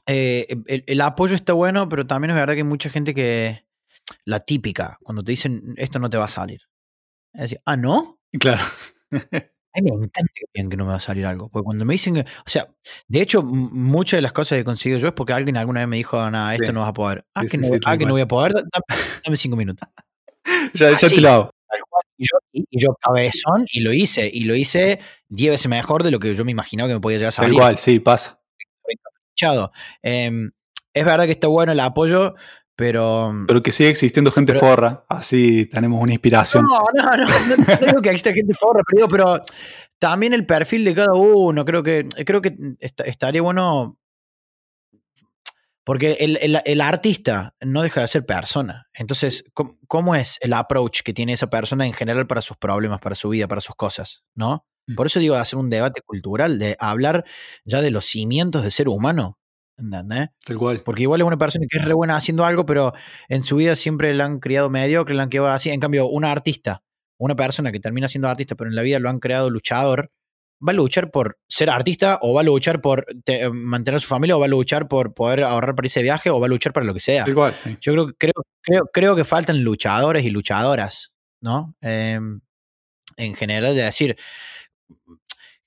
eh, 0.05 0.47
el, 0.67 0.83
el 0.87 1.01
apoyo 1.01 1.35
está 1.35 1.53
bueno, 1.53 1.89
pero 1.89 2.07
también 2.07 2.31
es 2.31 2.37
verdad 2.37 2.53
que 2.53 2.59
hay 2.61 2.63
mucha 2.63 2.89
gente 2.89 3.13
que, 3.13 3.65
la 4.25 4.39
típica, 4.39 4.97
cuando 5.03 5.23
te 5.23 5.31
dicen 5.31 5.73
esto 5.77 5.99
no 5.99 6.09
te 6.09 6.17
va 6.17 6.25
a 6.25 6.29
salir. 6.29 6.61
Es 7.33 7.41
decir, 7.41 7.61
ah, 7.65 7.77
¿no? 7.77 8.19
claro. 8.39 8.61
A 9.11 9.81
mí 9.81 9.91
me 9.91 10.05
encanta 10.05 10.31
que 10.33 10.69
que 10.69 10.77
no 10.77 10.85
me 10.85 10.91
va 10.91 10.95
a 10.97 10.99
salir 10.99 11.25
algo. 11.25 11.49
Porque 11.49 11.65
cuando 11.65 11.85
me 11.85 11.93
dicen 11.93 12.15
que. 12.15 12.21
O 12.21 12.49
sea, 12.49 12.67
de 13.07 13.21
hecho, 13.21 13.43
muchas 13.43 14.17
de 14.17 14.21
las 14.23 14.33
cosas 14.33 14.57
que 14.57 14.63
consigo 14.63 14.97
yo 14.97 15.09
es 15.09 15.13
porque 15.13 15.33
alguien 15.33 15.55
alguna 15.55 15.81
vez 15.81 15.89
me 15.89 15.97
dijo, 15.97 16.17
nada, 16.31 16.55
esto 16.55 16.67
Sí. 16.67 16.73
no 16.73 16.79
vas 16.79 16.89
a 16.89 16.93
poder. 16.93 17.25
Ah, 17.35 17.41
Sí, 17.41 17.57
que, 17.57 17.63
sí, 17.63 17.71
no, 17.71 17.77
ah, 17.85 17.97
que 17.97 18.05
no 18.05 18.13
voy 18.13 18.21
a 18.21 18.27
poder. 18.27 18.53
Da- 18.53 18.63
Dame, 18.63 19.01
dame 19.23 19.37
cinco 19.37 19.55
minutos. 19.55 19.87
ya, 20.73 20.97
ya 20.97 21.09
te 21.09 21.21
lo 21.21 21.29
hago. 21.29 21.51
Y 22.17 22.25
yo, 22.25 22.37
y, 22.51 22.65
y 22.69 22.81
yo 22.83 22.95
cabezón 23.01 23.65
y 23.71 23.81
lo 23.81 23.93
hice. 23.93 24.29
Y 24.33 24.45
lo 24.45 24.55
hice 24.55 24.99
diez 25.29 25.51
veces 25.51 25.69
mejor 25.69 26.03
de 26.03 26.11
lo 26.11 26.19
que 26.19 26.35
yo 26.35 26.43
me 26.45 26.51
imaginaba 26.51 26.87
que 26.89 26.95
me 26.95 26.99
podía 26.99 27.17
llegar 27.19 27.29
a 27.29 27.31
salir. 27.33 27.57
cual, 27.59 27.77
sí, 27.77 27.99
pasa. 27.99 28.39
Em, 30.01 30.51
es 30.93 31.05
verdad 31.05 31.25
que 31.25 31.31
está 31.31 31.47
bueno 31.47 31.71
el 31.71 31.79
apoyo, 31.79 32.33
pero. 32.75 33.33
Pero 33.47 33.61
que 33.63 33.71
sigue 33.71 33.89
existiendo 33.89 34.31
gente 34.31 34.53
Pero- 34.53 34.65
forra, 34.65 35.05
así 35.09 35.65
tenemos 35.65 36.01
una 36.01 36.13
inspiración. 36.13 36.65
No, 36.65 36.79
no, 36.95 37.17
no, 37.17 37.25
no, 37.25 37.55
no 37.57 37.65
digo 37.95 38.01
que 38.01 38.09
exista 38.09 38.33
gente 38.33 38.53
forra, 38.53 38.81
pero, 38.87 38.97
digo, 38.97 39.07
pero 39.07 39.43
también 39.99 40.33
el 40.33 40.45
perfil 40.45 40.85
de 40.85 40.95
cada 40.95 41.13
uno, 41.13 41.65
creo 41.65 41.83
que, 41.83 42.07
creo 42.25 42.41
que 42.41 42.55
est- 42.79 43.01
estaría 43.01 43.41
bueno. 43.41 43.99
Porque 45.87 46.17
el, 46.19 46.37
el- 46.41 46.61
el 46.65 46.81
artista 46.81 47.55
no 47.61 47.81
deja 47.81 48.01
de 48.01 48.07
ser 48.09 48.25
persona. 48.25 48.87
Entonces, 48.93 49.45
¿cómo, 49.53 49.79
cómo 49.87 50.15
es 50.15 50.37
el 50.41 50.51
approach 50.51 50.99
que 51.01 51.13
tiene 51.13 51.31
esa 51.31 51.49
persona 51.49 51.87
en 51.87 51.93
general 51.93 52.27
para 52.27 52.41
sus 52.41 52.57
problemas, 52.57 52.99
para 52.99 53.15
su 53.15 53.29
vida, 53.29 53.47
para 53.47 53.61
sus 53.61 53.73
cosas? 53.75 54.23
¿No? 54.35 54.67
Mm. 54.85 54.95
Por 54.95 55.07
eso 55.07 55.19
digo, 55.21 55.35
hacer 55.35 55.57
un 55.57 55.69
debate 55.69 56.01
cultural, 56.01 56.59
de 56.59 56.75
hablar 56.79 57.23
ya 57.63 57.81
de 57.81 57.91
los 57.91 58.03
cimientos 58.03 58.63
del 58.63 58.73
ser 58.73 58.89
humano. 58.89 59.39
¿Entendés? 59.77 60.29
Tal 60.45 60.57
cual. 60.57 60.81
Porque 60.83 61.03
igual 61.03 61.21
es 61.21 61.27
una 61.27 61.37
persona 61.37 61.65
que 61.69 61.77
es 61.77 61.85
re 61.85 61.93
buena 61.93 62.17
haciendo 62.17 62.43
algo, 62.43 62.65
pero 62.65 62.93
en 63.29 63.43
su 63.43 63.55
vida 63.55 63.75
siempre 63.77 64.13
la 64.13 64.25
han 64.25 64.39
criado 64.39 64.69
mediocre, 64.69 65.15
la 65.15 65.23
han 65.23 65.29
criado 65.29 65.47
así. 65.47 65.69
En 65.69 65.79
cambio, 65.79 66.07
una 66.07 66.31
artista 66.31 66.83
una 67.19 67.35
persona 67.35 67.71
que 67.71 67.79
termina 67.79 68.07
siendo 68.07 68.27
artista, 68.27 68.55
pero 68.55 68.69
en 68.69 68.75
la 68.75 68.83
vida 68.83 68.99
lo 68.99 69.09
han 69.09 69.19
creado 69.19 69.49
luchador, 69.49 70.11
va 70.65 70.71
a 70.71 70.75
luchar 70.75 71.11
por 71.11 71.37
ser 71.47 71.69
artista 71.69 72.19
o 72.21 72.33
va 72.33 72.41
a 72.41 72.43
luchar 72.43 72.81
por 72.81 73.05
te- 73.23 73.49
mantener 73.49 74.01
su 74.01 74.07
familia 74.07 74.37
o 74.37 74.39
va 74.39 74.45
a 74.45 74.49
luchar 74.49 74.87
por 74.87 75.13
poder 75.13 75.43
ahorrar 75.43 75.75
para 75.75 75.87
de 75.89 76.03
viaje 76.03 76.29
o 76.29 76.39
va 76.39 76.47
a 76.47 76.49
luchar 76.49 76.73
para 76.73 76.85
lo 76.85 76.93
que 76.93 76.99
sea. 76.99 77.25
Igual, 77.27 77.53
sí. 77.55 77.77
Yo 77.81 77.93
creo, 77.93 78.13
creo, 78.17 78.33
creo, 78.61 78.89
creo 78.91 79.15
que 79.15 79.23
faltan 79.23 79.63
luchadores 79.63 80.23
y 80.23 80.29
luchadoras, 80.29 81.13
¿no? 81.41 81.75
Eh, 81.81 82.19
en 83.17 83.35
general, 83.35 83.75
de 83.75 83.83
decir, 83.83 84.17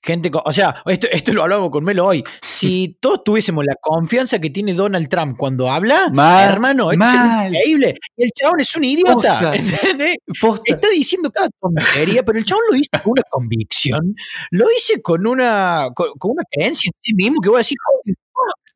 gente, 0.03 0.31
o 0.33 0.53
sea, 0.53 0.75
esto, 0.85 1.07
esto 1.11 1.33
lo 1.33 1.43
hablamos 1.43 1.69
con 1.69 1.83
Melo 1.83 2.05
hoy. 2.07 2.23
Si 2.41 2.97
todos 3.01 3.23
tuviésemos 3.23 3.63
la 3.65 3.75
confianza 3.81 4.39
que 4.39 4.49
tiene 4.49 4.73
Donald 4.73 5.07
Trump 5.09 5.37
cuando 5.37 5.69
habla, 5.69 6.09
Mal, 6.11 6.51
hermano, 6.51 6.91
esto 6.91 7.05
mal. 7.05 7.53
increíble. 7.53 7.95
El 8.17 8.29
chabón 8.31 8.59
es 8.59 8.75
un 8.75 8.83
idiota. 8.83 9.51
Posta. 10.41 10.63
Está 10.65 10.87
diciendo 10.89 11.29
cada 11.31 11.49
tontería, 11.59 12.23
pero 12.23 12.39
el 12.39 12.45
chabón 12.45 12.63
lo 12.69 12.77
dice 12.77 12.89
con 13.03 13.11
una 13.11 13.23
convicción, 13.29 14.15
lo 14.51 14.67
dice 14.69 15.01
con 15.01 15.25
una, 15.27 15.89
con, 15.95 16.07
con 16.17 16.31
una 16.31 16.43
creencia 16.51 16.89
en 16.93 16.99
sí 17.01 17.13
mismo 17.13 17.41
que 17.41 17.49
voy 17.49 17.57
a 17.57 17.59
decir, 17.59 17.77
"Joder, 17.83 18.15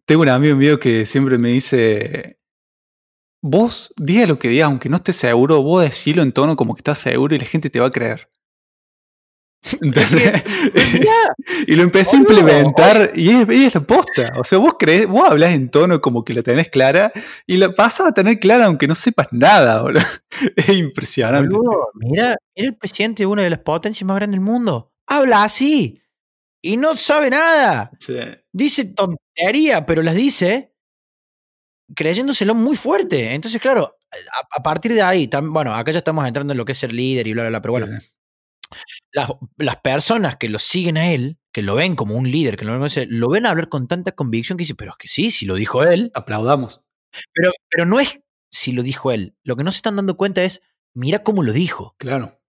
Tengo 0.05 0.21
un 0.21 0.29
amigo 0.29 0.55
mío 0.55 0.79
que 0.79 1.05
siempre 1.05 1.37
me 1.37 1.49
dice, 1.49 2.37
vos 3.41 3.93
diga 3.97 4.25
lo 4.27 4.37
que 4.39 4.49
digas, 4.49 4.67
aunque 4.67 4.89
no 4.89 4.97
estés 4.97 5.15
seguro, 5.17 5.61
vos 5.61 5.83
decilo 5.83 6.21
en 6.21 6.31
tono 6.31 6.55
como 6.55 6.75
que 6.75 6.79
estás 6.79 6.99
seguro 6.99 7.35
y 7.35 7.39
la 7.39 7.45
gente 7.45 7.69
te 7.69 7.79
va 7.79 7.87
a 7.87 7.91
creer. 7.91 8.29
Mirá, 9.81 10.43
y 11.67 11.75
lo 11.75 11.83
empecé 11.83 12.15
a 12.17 12.19
implementar 12.19 13.11
y 13.15 13.29
es, 13.31 13.49
y 13.49 13.65
es 13.65 13.73
la 13.75 13.81
posta. 13.81 14.33
O 14.37 14.43
sea, 14.43 14.57
vos 14.59 14.75
crees, 14.77 15.07
vos 15.07 15.29
hablas 15.29 15.53
en 15.53 15.69
tono 15.69 16.01
como 16.01 16.23
que 16.23 16.33
la 16.33 16.41
tenés 16.41 16.69
clara 16.69 17.11
y 17.47 17.57
la 17.57 17.73
pasas 17.73 18.07
a 18.07 18.13
tener 18.13 18.39
clara 18.39 18.65
aunque 18.65 18.87
no 18.87 18.95
sepas 18.95 19.27
nada, 19.31 19.81
boludo. 19.81 20.01
Es 20.55 20.69
impresionante. 20.69 21.55
Boludo, 21.55 21.89
mira, 21.95 22.35
era 22.53 22.67
el 22.69 22.75
presidente 22.75 23.23
de 23.23 23.27
una 23.27 23.43
de 23.43 23.49
las 23.49 23.59
potencias 23.59 24.05
más 24.05 24.15
grandes 24.17 24.39
del 24.39 24.45
mundo. 24.45 24.91
Habla 25.07 25.43
así 25.43 26.01
y 26.61 26.77
no 26.77 26.95
sabe 26.95 27.29
nada. 27.29 27.91
Sí. 27.99 28.17
Dice 28.51 28.85
tontería, 28.85 29.85
pero 29.85 30.01
las 30.01 30.15
dice 30.15 30.73
creyéndoselo 31.95 32.55
muy 32.55 32.75
fuerte. 32.75 33.33
Entonces, 33.33 33.61
claro, 33.61 33.97
a, 34.11 34.57
a 34.59 34.63
partir 34.63 34.93
de 34.93 35.01
ahí, 35.01 35.27
tam- 35.27 35.51
bueno, 35.53 35.73
acá 35.73 35.91
ya 35.91 35.99
estamos 35.99 36.25
entrando 36.27 36.53
en 36.53 36.57
lo 36.57 36.65
que 36.65 36.71
es 36.71 36.77
ser 36.77 36.91
líder 36.91 37.27
y 37.27 37.33
bla, 37.33 37.43
bla, 37.43 37.49
bla, 37.49 37.61
pero 37.61 37.71
bueno, 37.73 37.87
Sí, 37.87 37.93
sí. 37.99 38.11
Las, 39.11 39.29
las 39.57 39.77
personas 39.77 40.35
que 40.37 40.49
lo 40.49 40.59
siguen 40.59 40.97
a 40.97 41.11
él, 41.11 41.37
que 41.51 41.61
lo 41.61 41.75
ven 41.75 41.95
como 41.95 42.15
un 42.15 42.29
líder, 42.29 42.57
que 42.57 42.65
lo 42.65 42.79
ven, 42.79 42.91
lo 43.09 43.29
ven 43.29 43.45
hablar 43.45 43.69
con 43.69 43.87
tanta 43.87 44.11
convicción 44.13 44.57
que 44.57 44.63
dice, 44.63 44.75
pero 44.75 44.91
es 44.91 44.97
que 44.97 45.07
sí, 45.07 45.31
si 45.31 45.45
lo 45.45 45.55
dijo 45.55 45.83
él, 45.83 46.11
Aplaudamos. 46.13 46.81
pero, 47.33 47.51
pero 47.69 47.85
no 47.85 47.99
es 47.99 48.21
si 48.49 48.71
lo 48.71 48.83
dijo 48.83 49.11
él. 49.11 49.35
Lo 49.43 49.55
que 49.55 49.63
no 49.63 49.71
se 49.71 49.77
están 49.77 49.95
dando 49.95 50.17
cuenta 50.17 50.43
es, 50.43 50.61
mira 50.93 51.19
cómo 51.19 51.43
lo 51.43 51.53
dijo. 51.53 51.95
Claro. 51.97 52.39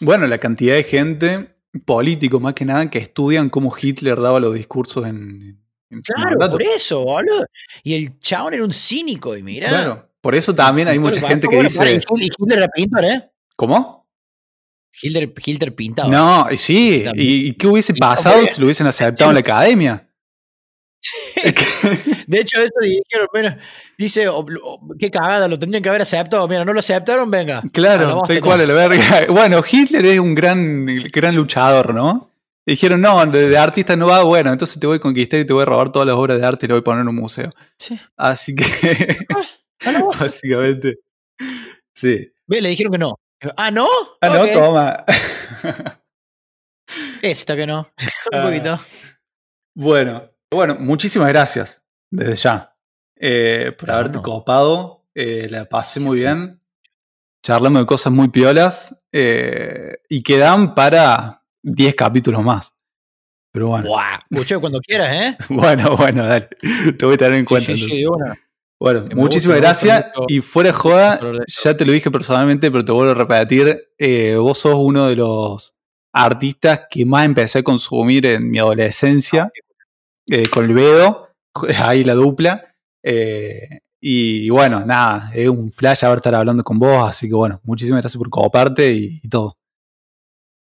Bueno, 0.00 0.26
la 0.26 0.38
cantidad 0.38 0.74
de 0.74 0.84
gente, 0.84 1.56
político 1.84 2.40
más 2.40 2.54
que 2.54 2.64
nada, 2.64 2.90
que 2.90 2.98
estudian 2.98 3.50
cómo 3.50 3.74
Hitler 3.80 4.20
daba 4.20 4.40
los 4.40 4.54
discursos 4.54 5.06
en, 5.06 5.62
en 5.90 6.00
Claro, 6.02 6.50
por 6.50 6.62
eso, 6.62 7.04
boludo. 7.04 7.44
Y 7.82 7.94
el 7.94 8.18
chabón 8.18 8.54
era 8.54 8.64
un 8.64 8.72
cínico, 8.72 9.36
y 9.36 9.42
mira. 9.42 9.68
Claro. 9.68 10.08
Por 10.20 10.34
eso 10.34 10.54
también 10.54 10.88
hay 10.88 10.98
mucha 10.98 11.20
gente 11.26 11.48
que 11.48 11.62
dice. 11.62 12.00
Y 12.16 12.24
Hitler 12.24 12.58
era 12.58 12.68
pintor, 12.68 13.04
¿eh? 13.04 13.30
¿Cómo? 13.56 14.01
Hitler, 15.00 15.32
Hitler 15.44 15.74
pintado. 15.74 16.10
No, 16.10 16.46
sí. 16.56 17.02
También. 17.04 17.28
¿Y, 17.46 17.54
qué 17.54 17.66
hubiese 17.66 17.94
pasado 17.94 18.42
si 18.52 18.60
lo 18.60 18.66
hubiesen 18.66 18.86
aceptado 18.86 19.30
en 19.30 19.34
la 19.34 19.40
academia? 19.46 20.08
De 22.26 22.40
hecho, 22.40 22.60
eso 22.60 22.72
dijeron, 22.80 23.26
mira, 23.34 23.58
dice, 23.98 24.28
o- 24.28 24.38
o- 24.62 24.80
qué 24.98 25.10
cagada, 25.10 25.48
lo 25.48 25.58
tendrían 25.58 25.82
que 25.82 25.88
haber 25.88 26.02
aceptado. 26.02 26.46
Mira, 26.46 26.64
no 26.64 26.72
lo 26.72 26.80
aceptaron, 26.80 27.30
venga. 27.30 27.62
Claro, 27.72 28.20
tal 28.26 28.40
cual, 28.40 28.66
la 28.66 28.74
verga. 28.74 29.26
Bueno, 29.28 29.62
Hitler 29.68 30.04
es 30.06 30.18
un 30.18 30.34
gran, 30.34 30.86
gran 31.12 31.34
luchador, 31.34 31.94
¿no? 31.94 32.30
Dijeron, 32.64 33.00
no, 33.00 33.26
de, 33.26 33.48
de 33.48 33.58
artista 33.58 33.96
no 33.96 34.06
va, 34.06 34.22
bueno, 34.22 34.52
entonces 34.52 34.78
te 34.78 34.86
voy 34.86 34.98
a 34.98 35.00
conquistar 35.00 35.40
y 35.40 35.44
te 35.44 35.52
voy 35.52 35.62
a 35.62 35.66
robar 35.66 35.90
todas 35.90 36.06
las 36.06 36.14
obras 36.16 36.38
de 36.40 36.46
arte 36.46 36.66
y 36.66 36.68
lo 36.68 36.76
voy 36.76 36.80
a 36.82 36.84
poner 36.84 37.02
en 37.02 37.08
un 37.08 37.16
museo. 37.16 37.50
Sí. 37.76 37.98
Así 38.16 38.54
que, 38.54 39.16
Ah, 39.84 40.04
básicamente, 40.20 40.98
sí. 41.92 42.28
Ve, 42.46 42.60
le 42.60 42.68
dijeron 42.68 42.92
que 42.92 42.98
no. 42.98 43.14
Ah, 43.56 43.70
¿no? 43.70 43.88
Ah, 44.20 44.28
no, 44.28 44.46
toma. 44.48 45.04
Esta 47.22 47.56
que 47.56 47.66
no. 47.66 47.88
Un 48.32 48.38
Ah. 48.38 48.42
poquito. 48.44 48.78
Bueno, 49.74 50.30
bueno, 50.50 50.76
muchísimas 50.78 51.28
gracias 51.28 51.82
desde 52.10 52.34
ya 52.36 52.76
eh, 53.16 53.72
por 53.78 53.90
haberte 53.90 54.18
bueno. 54.18 54.22
copado. 54.22 55.04
eh, 55.14 55.46
la 55.50 55.68
pasé 55.68 56.00
muy 56.00 56.18
bien. 56.18 56.60
Charlamos 57.44 57.82
de 57.82 57.86
cosas 57.86 58.12
muy 58.12 58.28
piolas 58.28 59.02
eh, 59.12 59.98
y 60.08 60.22
quedan 60.22 60.74
para 60.74 61.42
10 61.62 61.94
capítulos 61.94 62.42
más. 62.42 62.72
Pero 63.52 63.68
bueno. 63.68 63.90
Escuché 64.30 64.58
cuando 64.58 64.80
quieras, 64.80 65.12
¿eh? 65.12 65.36
bueno, 65.48 65.96
bueno, 65.96 66.24
dale. 66.26 66.48
Te 66.98 67.04
voy 67.04 67.14
a 67.14 67.18
tener 67.18 67.34
en 67.38 67.44
cuenta. 67.44 67.66
Sí, 67.72 67.76
sí, 67.78 67.90
sí, 67.90 68.06
una. 68.06 68.34
Bueno, 68.82 69.04
Que 69.04 69.14
muchísimas 69.14 69.58
gracias. 69.58 70.06
Y 70.26 70.40
fuera 70.40 70.70
de 70.70 70.72
joda, 70.72 71.16
de 71.18 71.38
ya 71.46 71.76
te 71.76 71.84
lo 71.84 71.92
dije 71.92 72.10
personalmente, 72.10 72.68
pero 72.68 72.84
te 72.84 72.90
vuelvo 72.90 73.12
a 73.12 73.14
repetir. 73.14 73.90
eh, 73.96 74.34
vos 74.36 74.58
sos 74.58 74.74
uno 74.76 75.06
de 75.06 75.14
los 75.14 75.74
artistas 76.12 76.80
que 76.90 77.04
más 77.04 77.24
empecé 77.24 77.60
a 77.60 77.62
consumir 77.62 78.26
en 78.26 78.50
mi 78.50 78.58
adolescencia, 78.58 79.50
eh, 80.28 80.48
con 80.48 80.64
el 80.64 80.74
Bedo, 80.74 81.28
ahí 81.84 82.02
la 82.04 82.14
dupla. 82.14 82.74
eh, 83.04 83.78
y 84.04 84.50
bueno, 84.50 84.84
nada, 84.84 85.30
es 85.32 85.48
un 85.48 85.70
flash 85.70 86.04
haber 86.04 86.16
estar 86.16 86.34
hablando 86.34 86.64
con 86.64 86.76
vos, 86.76 87.08
así 87.08 87.28
que 87.28 87.34
bueno, 87.36 87.60
muchísimas 87.62 88.02
gracias 88.02 88.18
por 88.18 88.30
coparte 88.30 88.92
y, 88.92 89.20
y 89.22 89.28
todo. 89.28 89.56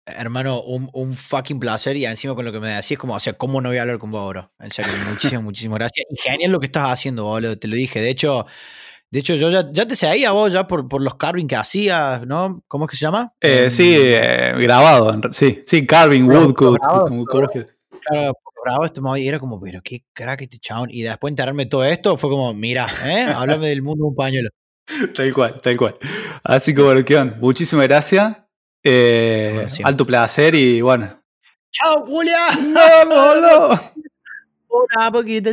Hermano, 0.05 0.61
un, 0.61 0.89
un 0.93 1.15
fucking 1.15 1.59
placer 1.59 1.97
y 1.97 2.05
encima 2.05 2.35
con 2.35 2.45
lo 2.45 2.51
que 2.51 2.59
me 2.59 2.73
decís, 2.73 2.97
como, 2.97 3.15
o 3.15 3.19
sea, 3.19 3.33
¿cómo 3.33 3.59
no 3.59 3.69
voy 3.69 3.77
a 3.77 3.81
hablar 3.81 3.97
con 3.97 4.11
vos, 4.11 4.29
bro? 4.29 4.51
En 4.59 4.71
serio, 4.71 4.91
muchísimas, 5.09 5.43
muchísimas 5.43 5.79
gracias. 5.79 6.05
Y 6.09 6.17
genial 6.17 6.51
lo 6.51 6.59
que 6.59 6.67
estás 6.67 6.91
haciendo, 6.91 7.23
boludo, 7.23 7.57
te 7.57 7.67
lo 7.67 7.75
dije. 7.75 7.99
De 8.01 8.09
hecho, 8.09 8.45
de 9.09 9.19
hecho 9.19 9.35
yo 9.35 9.49
ya, 9.49 9.69
ya 9.71 9.87
te 9.87 9.95
seguía 9.95 10.31
vos 10.31 10.53
ya 10.53 10.67
por, 10.67 10.87
por 10.87 11.01
los 11.01 11.15
carving 11.15 11.47
que 11.47 11.55
hacías, 11.55 12.25
¿no? 12.27 12.63
¿Cómo 12.67 12.85
es 12.85 12.91
que 12.91 12.97
se 12.97 13.05
llama? 13.05 13.33
Eh, 13.41 13.69
sí, 13.69 13.95
eh, 13.97 14.53
grabado, 14.57 15.19
sí, 15.31 15.61
sí, 15.65 15.85
Carving, 15.87 16.23
Woodcut, 16.23 16.77
claro, 16.79 18.33
bravo 18.65 19.17
y 19.17 19.27
era 19.27 19.39
como, 19.39 19.59
pero 19.59 19.81
qué 19.83 20.03
crack 20.13 20.41
este 20.41 20.59
chabón. 20.59 20.89
Y 20.91 21.03
después 21.03 21.31
enterarme 21.31 21.63
de 21.63 21.69
todo 21.69 21.85
esto 21.85 22.17
fue 22.17 22.29
como, 22.29 22.53
mira, 22.53 22.87
¿eh? 23.05 23.27
Háblame 23.35 23.69
del 23.69 23.81
mundo 23.81 24.05
un 24.05 24.15
pañuelo. 24.15 24.49
Tal 25.15 25.33
cual, 25.33 25.61
tal 25.61 25.77
cual. 25.77 25.95
Así 26.43 26.75
que 26.75 26.81
bueno, 26.81 27.03
¿qué 27.03 27.17
onda? 27.17 27.35
Muchísimas 27.39 27.87
gracias. 27.87 28.44
Eh, 28.87 29.65
alto 29.83 30.05
placer 30.05 30.53
y 30.53 30.79
bueno. 30.79 31.19
¡Chao, 31.71 32.05
Julia! 32.05 32.37
¡Vámonos! 32.73 33.81
Una 34.69 35.11
poquita. 35.11 35.49